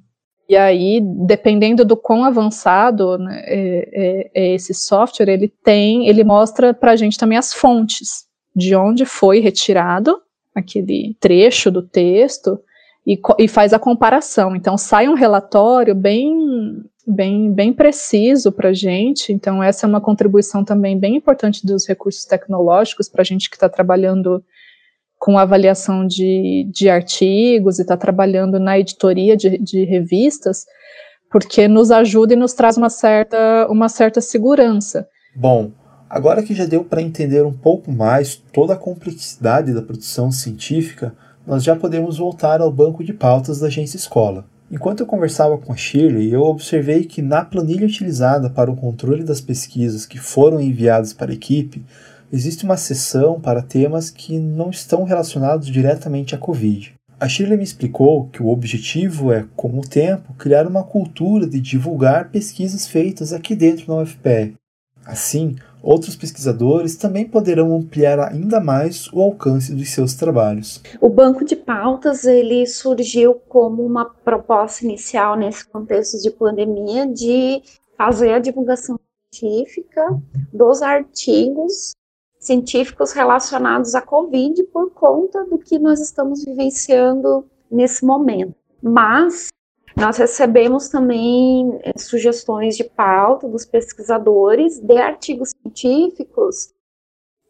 E 0.48 0.56
aí, 0.56 1.00
dependendo 1.00 1.84
do 1.84 1.96
quão 1.96 2.24
avançado 2.24 3.16
né, 3.18 3.42
é, 3.46 3.88
é, 3.92 4.30
é, 4.34 4.54
esse 4.54 4.74
software, 4.74 5.28
ele 5.28 5.48
tem, 5.62 6.08
ele 6.08 6.24
mostra 6.24 6.74
para 6.74 6.92
a 6.92 6.96
gente 6.96 7.16
também 7.16 7.38
as 7.38 7.52
fontes 7.52 8.26
de 8.54 8.74
onde 8.74 9.04
foi 9.04 9.40
retirado 9.40 10.20
aquele 10.54 11.16
trecho 11.18 11.70
do 11.70 11.82
texto 11.82 12.60
e, 13.06 13.18
e 13.38 13.48
faz 13.48 13.72
a 13.72 13.78
comparação. 13.78 14.54
Então, 14.54 14.76
sai 14.76 15.08
um 15.08 15.14
relatório 15.14 15.94
bem 15.94 16.82
bem, 17.06 17.52
bem 17.52 17.72
preciso 17.72 18.52
para 18.52 18.68
a 18.68 18.72
gente. 18.72 19.32
Então, 19.32 19.62
essa 19.62 19.86
é 19.86 19.88
uma 19.88 20.00
contribuição 20.00 20.64
também 20.64 20.98
bem 20.98 21.16
importante 21.16 21.66
dos 21.66 21.86
recursos 21.86 22.24
tecnológicos 22.24 23.08
para 23.08 23.22
a 23.22 23.24
gente 23.24 23.50
que 23.50 23.56
está 23.56 23.68
trabalhando 23.68 24.42
com 25.22 25.38
avaliação 25.38 26.04
de, 26.04 26.68
de 26.74 26.90
artigos 26.90 27.78
e 27.78 27.82
está 27.82 27.96
trabalhando 27.96 28.58
na 28.58 28.76
editoria 28.76 29.36
de, 29.36 29.56
de 29.56 29.84
revistas, 29.84 30.66
porque 31.30 31.68
nos 31.68 31.92
ajuda 31.92 32.32
e 32.32 32.36
nos 32.36 32.54
traz 32.54 32.76
uma 32.76 32.90
certa, 32.90 33.68
uma 33.70 33.88
certa 33.88 34.20
segurança. 34.20 35.06
Bom, 35.36 35.70
agora 36.10 36.42
que 36.42 36.52
já 36.52 36.66
deu 36.66 36.82
para 36.82 37.00
entender 37.00 37.46
um 37.46 37.52
pouco 37.52 37.92
mais 37.92 38.34
toda 38.52 38.72
a 38.72 38.76
complexidade 38.76 39.72
da 39.72 39.80
produção 39.80 40.32
científica, 40.32 41.14
nós 41.46 41.62
já 41.62 41.76
podemos 41.76 42.18
voltar 42.18 42.60
ao 42.60 42.72
banco 42.72 43.04
de 43.04 43.12
pautas 43.12 43.60
da 43.60 43.68
Agência 43.68 43.96
Escola. 43.96 44.44
Enquanto 44.72 45.00
eu 45.00 45.06
conversava 45.06 45.56
com 45.56 45.72
a 45.72 45.76
Shirley, 45.76 46.32
eu 46.32 46.40
observei 46.40 47.04
que 47.04 47.22
na 47.22 47.44
planilha 47.44 47.86
utilizada 47.86 48.50
para 48.50 48.72
o 48.72 48.76
controle 48.76 49.22
das 49.22 49.40
pesquisas 49.40 50.04
que 50.04 50.18
foram 50.18 50.60
enviadas 50.60 51.12
para 51.12 51.30
a 51.30 51.34
equipe, 51.34 51.84
existe 52.32 52.64
uma 52.64 52.78
seção 52.78 53.38
para 53.38 53.62
temas 53.62 54.08
que 54.08 54.38
não 54.38 54.70
estão 54.70 55.04
relacionados 55.04 55.68
diretamente 55.68 56.34
à 56.34 56.38
Covid. 56.38 56.94
A 57.20 57.28
Shirley 57.28 57.58
me 57.58 57.62
explicou 57.62 58.26
que 58.28 58.42
o 58.42 58.48
objetivo 58.48 59.30
é, 59.30 59.46
com 59.54 59.78
o 59.78 59.82
tempo, 59.82 60.34
criar 60.34 60.66
uma 60.66 60.82
cultura 60.82 61.46
de 61.46 61.60
divulgar 61.60 62.30
pesquisas 62.30 62.88
feitas 62.88 63.32
aqui 63.32 63.54
dentro 63.54 63.86
da 63.86 64.02
UFPE. 64.02 64.56
Assim, 65.04 65.56
outros 65.80 66.16
pesquisadores 66.16 66.96
também 66.96 67.24
poderão 67.24 67.76
ampliar 67.76 68.18
ainda 68.18 68.58
mais 68.58 69.06
o 69.12 69.20
alcance 69.20 69.72
dos 69.72 69.90
seus 69.90 70.14
trabalhos. 70.14 70.82
O 71.00 71.08
banco 71.08 71.44
de 71.44 71.54
pautas 71.54 72.24
ele 72.24 72.66
surgiu 72.66 73.34
como 73.48 73.84
uma 73.84 74.04
proposta 74.04 74.84
inicial 74.84 75.36
nesse 75.36 75.64
contexto 75.68 76.20
de 76.20 76.30
pandemia 76.30 77.06
de 77.06 77.62
fazer 77.96 78.32
a 78.32 78.38
divulgação 78.40 78.98
científica 79.32 80.02
dos 80.52 80.82
artigos 80.82 81.92
científicos 82.42 83.12
relacionados 83.12 83.94
à 83.94 84.02
Covid 84.02 84.64
por 84.64 84.90
conta 84.90 85.44
do 85.44 85.58
que 85.58 85.78
nós 85.78 86.00
estamos 86.00 86.44
vivenciando 86.44 87.48
nesse 87.70 88.04
momento. 88.04 88.54
Mas 88.82 89.48
nós 89.96 90.16
recebemos 90.16 90.88
também 90.88 91.78
é, 91.82 91.96
sugestões 91.96 92.76
de 92.76 92.82
pauta 92.82 93.48
dos 93.48 93.64
pesquisadores 93.64 94.80
de 94.80 94.96
artigos 94.98 95.50
científicos 95.50 96.74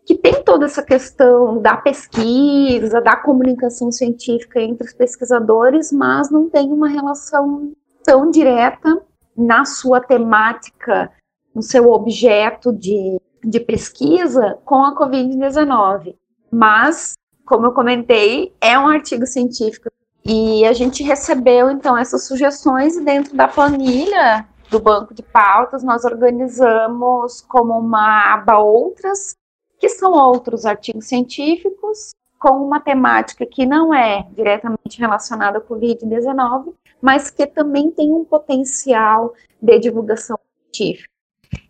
que 0.05 0.17
tem 0.17 0.43
toda 0.43 0.67
essa 0.67 0.83
questão 0.83 1.63
da 1.63 1.77
pesquisa, 1.77 3.01
da 3.01 3.17
comunicação 3.17 3.91
científica 3.91 4.61
entre 4.61 4.87
os 4.87 4.93
pesquisadores, 4.93 5.93
mas 5.93 6.31
não 6.31 6.51
tem 6.51 6.71
uma 6.71 6.89
relação 6.89 7.73
tão 8.05 8.31
direta 8.31 9.01
na 9.35 9.65
sua 9.65 10.01
temática, 10.01 11.11
no 11.55 11.63
seu 11.63 11.89
objeto 11.91 12.73
de, 12.73 13.17
de 13.43 13.61
pesquisa 13.61 14.59
com 14.65 14.85
a 14.85 14.97
Covid-19. 14.97 16.15
Mas, 16.51 17.15
como 17.45 17.67
eu 17.67 17.73
comentei, 17.73 18.53
é 18.61 18.79
um 18.79 18.89
artigo 18.89 19.27
científico 19.27 19.91
e 20.25 20.65
a 20.65 20.73
gente 20.73 21.03
recebeu 21.03 21.71
então 21.71 21.97
essas 21.97 22.27
sugestões 22.27 22.97
e 22.97 23.05
dentro 23.05 23.37
da 23.37 23.49
planilha 23.49 24.47
do 24.71 24.79
banco 24.79 25.13
de 25.13 25.23
pautas 25.23 25.83
nós 25.83 26.05
organizamos 26.05 27.43
como 27.43 27.79
uma 27.79 28.33
aba 28.33 28.59
outras 28.59 29.37
que 29.79 29.89
são 29.89 30.13
outros 30.13 30.65
artigos 30.65 31.07
científicos 31.07 32.13
com 32.39 32.65
uma 32.65 32.81
temática 32.81 33.45
que 33.45 33.67
não 33.67 33.93
é 33.93 34.27
diretamente 34.33 34.99
relacionada 34.99 35.59
o 35.59 35.63
Covid-19, 35.63 36.73
mas 37.01 37.31
que 37.31 37.47
também 37.47 37.91
tem 37.91 38.13
um 38.13 38.25
potencial 38.25 39.35
de 39.61 39.79
divulgação 39.79 40.39
científica. 40.65 41.12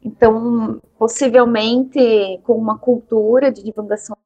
Então, 0.04 0.80
possivelmente, 0.98 2.40
com 2.44 2.54
uma 2.54 2.78
cultura 2.78 3.50
de 3.50 3.62
divulgação 3.62 4.16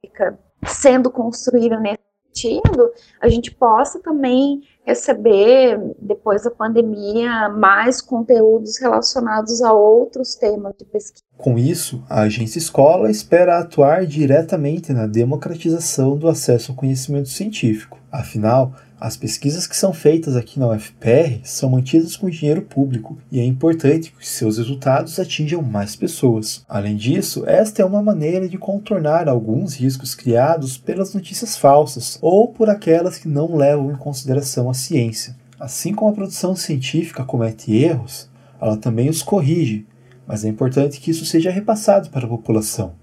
científica 0.00 0.38
sendo 0.64 1.10
construída 1.10 1.78
nesse 1.78 2.02
sentido, 2.32 2.90
a 3.20 3.28
gente 3.28 3.50
possa 3.50 4.00
também 4.00 4.62
receber, 4.84 5.78
depois 6.00 6.42
da 6.42 6.50
pandemia, 6.50 7.48
mais 7.48 8.00
conteúdos 8.00 8.78
relacionados 8.80 9.62
a 9.62 9.72
outros 9.72 10.34
temas 10.34 10.74
de 10.78 10.84
pesquisa. 10.84 11.22
Com 11.36 11.58
isso, 11.58 12.02
a 12.08 12.22
Agência 12.22 12.58
Escola 12.58 13.10
espera 13.10 13.58
atuar 13.58 14.06
diretamente 14.06 14.92
na 14.92 15.06
democratização 15.06 16.16
do 16.16 16.28
acesso 16.28 16.72
ao 16.72 16.76
conhecimento 16.76 17.28
científico. 17.28 17.98
Afinal, 18.10 18.74
as 19.04 19.16
pesquisas 19.16 19.66
que 19.66 19.76
são 19.76 19.92
feitas 19.92 20.36
aqui 20.36 20.60
na 20.60 20.68
UFPR 20.68 21.40
são 21.42 21.70
mantidas 21.70 22.14
com 22.14 22.30
dinheiro 22.30 22.62
público 22.62 23.18
e 23.32 23.40
é 23.40 23.44
importante 23.44 24.14
que 24.16 24.24
seus 24.24 24.58
resultados 24.58 25.18
atinjam 25.18 25.60
mais 25.60 25.96
pessoas. 25.96 26.64
Além 26.68 26.94
disso, 26.94 27.42
esta 27.44 27.82
é 27.82 27.84
uma 27.84 28.00
maneira 28.00 28.48
de 28.48 28.56
contornar 28.56 29.28
alguns 29.28 29.74
riscos 29.74 30.14
criados 30.14 30.78
pelas 30.78 31.12
notícias 31.14 31.56
falsas 31.56 32.16
ou 32.22 32.46
por 32.46 32.70
aquelas 32.70 33.18
que 33.18 33.26
não 33.26 33.56
levam 33.56 33.90
em 33.90 33.96
consideração 33.96 34.70
a 34.70 34.74
ciência. 34.74 35.34
Assim 35.58 35.92
como 35.92 36.12
a 36.12 36.14
produção 36.14 36.54
científica 36.54 37.24
comete 37.24 37.74
erros, 37.74 38.30
ela 38.60 38.76
também 38.76 39.08
os 39.08 39.20
corrige, 39.20 39.84
mas 40.28 40.44
é 40.44 40.48
importante 40.48 41.00
que 41.00 41.10
isso 41.10 41.26
seja 41.26 41.50
repassado 41.50 42.08
para 42.08 42.24
a 42.24 42.28
população 42.28 43.01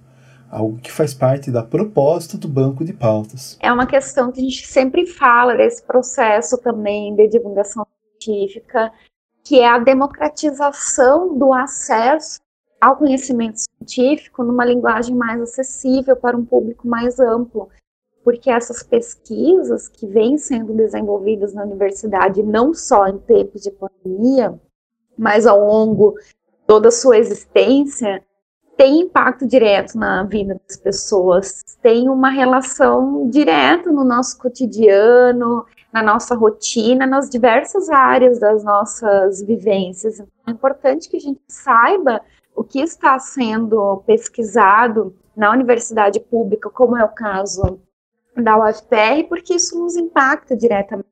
algo 0.50 0.78
que 0.80 0.92
faz 0.92 1.14
parte 1.14 1.52
da 1.52 1.64
proposta 1.64 2.38
do 2.38 2.48
banco 2.48 2.84
de 2.84 2.94
pautas. 2.94 3.58
É 3.62 3.72
uma 3.72 3.86
questão 3.86 4.32
que 4.32 4.40
a 4.40 4.44
gente 4.44 4.68
sempre 4.68 5.06
fala 5.06 5.56
desse 5.56 5.84
processo 5.84 6.58
também 6.58 7.16
de 7.16 7.28
divulgação 7.28 7.86
científica, 8.20 8.92
que 9.44 9.60
é 9.60 9.68
a 9.68 9.80
democratização 9.80 11.38
do 11.38 11.54
acesso 11.54 12.40
ao 12.82 12.96
conhecimento 12.96 13.60
científico 13.60 14.44
numa 14.44 14.66
linguagem 14.66 15.16
mais 15.16 15.42
acessível 15.42 16.16
para 16.16 16.38
um 16.38 16.46
público 16.46 16.88
mais 16.88 17.20
amplo. 17.20 17.70
Porque 18.24 18.50
essas 18.50 18.84
pesquisas 18.84 19.88
que 19.88 20.06
vêm 20.06 20.38
sendo 20.38 20.74
desenvolvidas 20.74 21.54
na 21.54 21.64
universidade, 21.64 22.44
não 22.44 22.74
só 22.74 23.08
em 23.08 23.18
tempos 23.18 23.62
de 23.62 23.72
pandemia, 23.72 24.60
mas 25.18 25.46
ao 25.46 25.60
longo 25.60 26.16
toda 26.66 26.90
a 26.90 26.92
sua 26.92 27.18
existência, 27.18 28.24
tem 28.80 29.02
impacto 29.02 29.46
direto 29.46 29.98
na 29.98 30.24
vida 30.24 30.58
das 30.66 30.78
pessoas, 30.78 31.66
tem 31.82 32.08
uma 32.08 32.30
relação 32.30 33.30
direta 33.30 33.92
no 33.92 34.06
nosso 34.06 34.38
cotidiano, 34.38 35.66
na 35.92 36.02
nossa 36.02 36.34
rotina, 36.34 37.06
nas 37.06 37.30
diversas 37.30 37.90
áreas 37.90 38.40
das 38.40 38.64
nossas 38.64 39.42
vivências. 39.42 40.18
Então, 40.22 40.32
é 40.48 40.52
importante 40.52 41.10
que 41.10 41.18
a 41.18 41.20
gente 41.20 41.42
saiba 41.46 42.22
o 42.56 42.64
que 42.64 42.80
está 42.80 43.20
sendo 43.20 43.98
pesquisado 44.08 45.14
na 45.36 45.52
universidade 45.52 46.22
pública, 46.22 46.70
como 46.70 46.96
é 46.96 47.04
o 47.04 47.10
caso 47.10 47.82
da 48.34 48.58
UFPR, 48.58 49.28
porque 49.28 49.56
isso 49.56 49.78
nos 49.78 49.98
impacta 49.98 50.56
diretamente. 50.56 51.10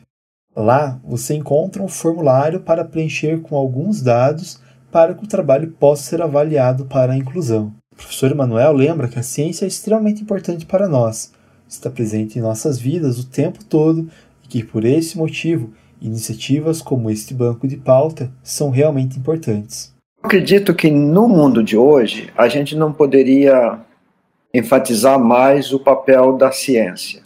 Lá 0.56 0.98
você 1.04 1.34
encontra 1.34 1.82
um 1.82 1.88
formulário 1.88 2.60
para 2.60 2.84
preencher 2.84 3.40
com 3.40 3.56
alguns 3.56 4.02
dados 4.02 4.60
para 4.90 5.14
que 5.14 5.24
o 5.24 5.28
trabalho 5.28 5.70
possa 5.72 6.02
ser 6.02 6.22
avaliado 6.22 6.86
para 6.86 7.12
a 7.12 7.16
inclusão. 7.16 7.72
O 7.92 7.96
professor 7.96 8.30
Emanuel 8.30 8.72
lembra 8.72 9.08
que 9.08 9.18
a 9.18 9.22
ciência 9.22 9.64
é 9.64 9.68
extremamente 9.68 10.22
importante 10.22 10.64
para 10.64 10.88
nós, 10.88 11.32
está 11.68 11.90
presente 11.90 12.38
em 12.38 12.42
nossas 12.42 12.78
vidas 12.78 13.18
o 13.18 13.28
tempo 13.28 13.64
todo 13.64 14.08
e 14.44 14.48
que, 14.48 14.64
por 14.64 14.84
esse 14.84 15.18
motivo, 15.18 15.72
iniciativas 16.00 16.80
como 16.80 17.10
este 17.10 17.34
banco 17.34 17.66
de 17.68 17.76
pauta 17.76 18.30
são 18.42 18.70
realmente 18.70 19.18
importantes. 19.18 19.92
Acredito 20.22 20.74
que 20.74 20.90
no 20.90 21.28
mundo 21.28 21.62
de 21.62 21.76
hoje 21.76 22.30
a 22.36 22.48
gente 22.48 22.74
não 22.74 22.92
poderia 22.92 23.78
enfatizar 24.52 25.18
mais 25.18 25.72
o 25.72 25.78
papel 25.78 26.36
da 26.36 26.50
ciência. 26.50 27.22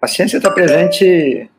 A 0.00 0.06
ciência 0.06 0.38
está 0.38 0.50
presente 0.50 1.50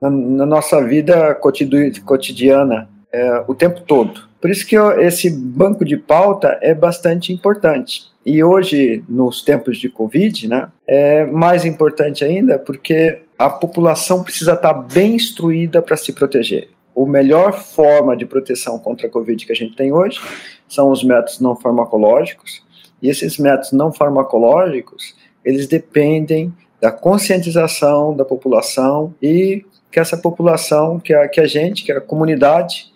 na, 0.00 0.10
na 0.10 0.46
nossa 0.46 0.82
vida 0.84 1.34
cotidiana 1.34 2.88
é, 3.12 3.44
o 3.46 3.54
tempo 3.54 3.80
todo. 3.82 4.32
Por 4.40 4.50
isso 4.50 4.66
que 4.66 4.74
eu, 4.74 5.00
esse 5.00 5.30
banco 5.30 5.84
de 5.84 5.96
pauta 5.96 6.58
é 6.60 6.74
bastante 6.74 7.32
importante. 7.32 8.10
E 8.24 8.42
hoje, 8.42 9.04
nos 9.08 9.42
tempos 9.42 9.78
de 9.78 9.88
Covid, 9.88 10.48
né, 10.48 10.68
é 10.86 11.24
mais 11.26 11.64
importante 11.64 12.24
ainda 12.24 12.58
porque 12.58 13.22
a 13.38 13.50
população 13.50 14.22
precisa 14.22 14.54
estar 14.54 14.72
bem 14.72 15.14
instruída 15.14 15.82
para 15.82 15.96
se 15.96 16.12
proteger. 16.12 16.68
A 16.96 17.06
melhor 17.06 17.52
forma 17.52 18.16
de 18.16 18.26
proteção 18.26 18.78
contra 18.78 19.06
a 19.06 19.10
Covid 19.10 19.44
que 19.44 19.52
a 19.52 19.56
gente 19.56 19.76
tem 19.76 19.92
hoje 19.92 20.20
são 20.68 20.90
os 20.90 21.02
métodos 21.02 21.40
não 21.40 21.56
farmacológicos, 21.56 22.62
e 23.02 23.08
esses 23.08 23.36
métodos 23.36 23.72
não 23.72 23.92
farmacológicos, 23.92 25.14
eles 25.44 25.66
dependem 25.66 26.54
da 26.80 26.90
conscientização 26.90 28.14
da 28.16 28.24
população 28.24 29.14
e 29.22 29.64
que 29.90 30.00
essa 30.00 30.16
população, 30.16 30.98
que 30.98 31.14
a, 31.14 31.28
que 31.28 31.40
a 31.40 31.46
gente, 31.46 31.84
que 31.84 31.92
a 31.92 32.00
comunidade, 32.00 32.92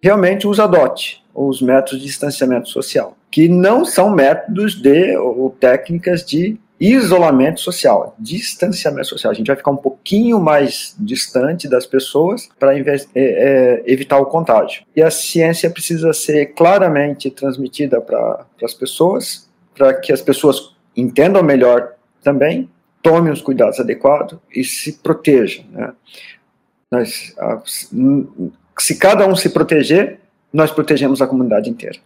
realmente 0.00 0.46
os 0.46 0.60
adote, 0.60 1.22
os 1.34 1.60
métodos 1.60 2.00
de 2.00 2.06
distanciamento 2.06 2.68
social, 2.68 3.16
que 3.30 3.48
não 3.48 3.84
são 3.84 4.08
métodos 4.08 4.80
de 4.80 5.16
ou 5.18 5.50
técnicas 5.50 6.24
de 6.24 6.58
isolamento 6.78 7.60
social, 7.60 8.14
distanciamento 8.18 9.08
social. 9.08 9.30
A 9.32 9.34
gente 9.34 9.46
vai 9.46 9.56
ficar 9.56 9.70
um 9.70 9.76
pouquinho 9.76 10.38
mais 10.38 10.94
distante 10.98 11.68
das 11.68 11.86
pessoas 11.86 12.48
para 12.58 12.78
é, 12.78 12.84
é, 13.14 13.82
evitar 13.86 14.18
o 14.18 14.26
contágio. 14.26 14.84
E 14.94 15.02
a 15.02 15.10
ciência 15.10 15.70
precisa 15.70 16.12
ser 16.12 16.54
claramente 16.54 17.30
transmitida 17.30 18.00
para 18.00 18.46
as 18.62 18.74
pessoas 18.74 19.45
para 19.76 19.94
que 19.94 20.12
as 20.12 20.22
pessoas 20.22 20.74
entendam 20.96 21.42
melhor 21.42 21.92
também, 22.22 22.68
tomem 23.02 23.32
os 23.32 23.42
cuidados 23.42 23.78
adequados 23.78 24.38
e 24.52 24.64
se 24.64 24.94
protejam. 24.94 25.64
Né? 25.70 25.92
Nós, 26.90 27.34
se 28.78 28.96
cada 28.96 29.28
um 29.28 29.36
se 29.36 29.50
proteger, 29.50 30.18
nós 30.52 30.70
protegemos 30.70 31.20
a 31.20 31.26
comunidade 31.26 31.68
inteira. 31.68 31.98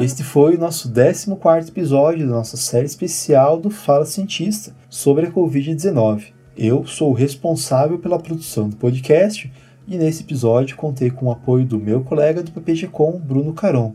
Este 0.00 0.24
foi 0.24 0.56
o 0.56 0.58
nosso 0.58 0.92
14 0.92 1.70
episódio 1.70 2.26
da 2.26 2.32
nossa 2.32 2.56
série 2.56 2.86
especial 2.86 3.58
do 3.58 3.70
Fala 3.70 4.04
Cientista 4.04 4.74
sobre 4.88 5.26
a 5.26 5.30
Covid-19. 5.30 6.32
Eu 6.56 6.86
sou 6.86 7.10
o 7.10 7.14
responsável 7.14 7.98
pela 7.98 8.18
produção 8.18 8.68
do 8.68 8.76
podcast 8.76 9.52
e 9.86 9.96
nesse 9.96 10.22
episódio 10.22 10.76
contei 10.76 11.10
com 11.10 11.26
o 11.26 11.32
apoio 11.32 11.64
do 11.64 11.78
meu 11.78 12.02
colega 12.02 12.42
do 12.42 12.50
PPG-Com, 12.50 13.18
Bruno 13.18 13.52
Caron, 13.52 13.94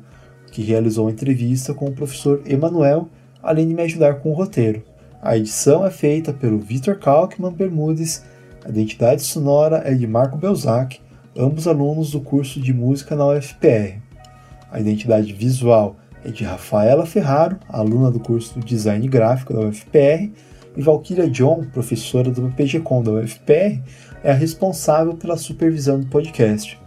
que 0.51 0.61
realizou 0.61 1.07
a 1.07 1.11
entrevista 1.11 1.73
com 1.73 1.85
o 1.85 1.93
professor 1.93 2.41
Emanuel, 2.45 3.09
além 3.41 3.67
de 3.67 3.73
me 3.73 3.83
ajudar 3.83 4.15
com 4.15 4.31
o 4.31 4.35
roteiro. 4.35 4.83
A 5.21 5.37
edição 5.37 5.85
é 5.85 5.91
feita 5.91 6.31
pelo 6.31 6.59
Vitor 6.59 6.97
Kalkman 6.97 7.51
Bermudes, 7.51 8.23
a 8.63 8.69
identidade 8.69 9.21
sonora 9.23 9.81
é 9.85 9.93
de 9.93 10.05
Marco 10.05 10.37
Belzac, 10.37 10.99
ambos 11.35 11.67
alunos 11.67 12.11
do 12.11 12.21
curso 12.21 12.59
de 12.59 12.73
música 12.73 13.15
na 13.15 13.27
UFPR. 13.27 13.99
A 14.71 14.79
identidade 14.79 15.33
visual 15.33 15.95
é 16.23 16.29
de 16.29 16.43
Rafaela 16.43 17.05
Ferraro, 17.05 17.57
aluna 17.69 18.11
do 18.11 18.19
curso 18.19 18.59
de 18.59 18.65
Design 18.65 19.07
Gráfico 19.07 19.53
da 19.53 19.61
UFPR, 19.61 20.31
e 20.75 20.81
Valkyria 20.81 21.29
John, 21.29 21.65
professora 21.73 22.29
do 22.29 22.53
PGCom 22.55 23.01
da 23.01 23.11
UFPR, 23.11 23.81
é 24.23 24.31
a 24.31 24.33
responsável 24.33 25.13
pela 25.15 25.37
supervisão 25.37 25.99
do 25.99 26.07
podcast. 26.07 26.79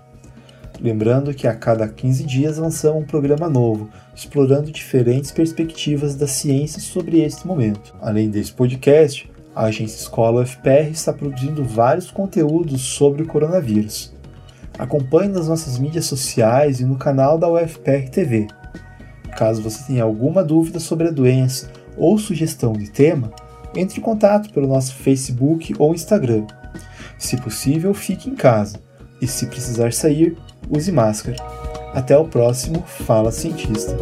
Lembrando 0.83 1.33
que 1.33 1.47
a 1.47 1.55
cada 1.55 1.87
15 1.87 2.25
dias 2.25 2.59
lançamos 2.59 3.05
um 3.05 3.07
programa 3.07 3.49
novo, 3.49 3.89
explorando 4.17 4.73
diferentes 4.73 5.31
perspectivas 5.31 6.17
da 6.17 6.27
ciência 6.27 6.81
sobre 6.81 7.21
este 7.21 7.47
momento. 7.47 7.95
Além 8.03 8.29
desse 8.29 8.53
podcast, 8.53 9.31
a 9.55 9.67
Agência 9.67 10.01
Escola 10.01 10.43
UFPR 10.43 10.91
está 10.91 11.13
produzindo 11.13 11.63
vários 11.63 12.11
conteúdos 12.11 12.81
sobre 12.81 13.23
o 13.23 13.27
coronavírus. 13.29 14.13
Acompanhe 14.77 15.29
nas 15.29 15.47
nossas 15.47 15.79
mídias 15.79 16.07
sociais 16.07 16.81
e 16.81 16.85
no 16.85 16.97
canal 16.97 17.39
da 17.39 17.49
UFPR 17.49 18.11
TV. 18.11 18.49
Caso 19.37 19.63
você 19.63 19.85
tenha 19.85 20.03
alguma 20.03 20.43
dúvida 20.43 20.81
sobre 20.81 21.07
a 21.07 21.13
doença 21.13 21.71
ou 21.97 22.19
sugestão 22.19 22.73
de 22.73 22.91
tema, 22.91 23.33
entre 23.77 24.01
em 24.01 24.03
contato 24.03 24.53
pelo 24.53 24.67
nosso 24.67 24.97
Facebook 24.97 25.77
ou 25.79 25.95
Instagram. 25.95 26.45
Se 27.17 27.37
possível, 27.37 27.95
fique 27.95 28.29
em 28.29 28.35
casa 28.35 28.81
e, 29.21 29.29
se 29.29 29.47
precisar 29.47 29.93
sair, 29.93 30.37
use 30.71 30.91
máscara. 30.93 31.37
Até 31.95 32.17
o 32.17 32.25
próximo 32.25 32.83
Fala 32.87 33.31
Cientista. 33.31 33.97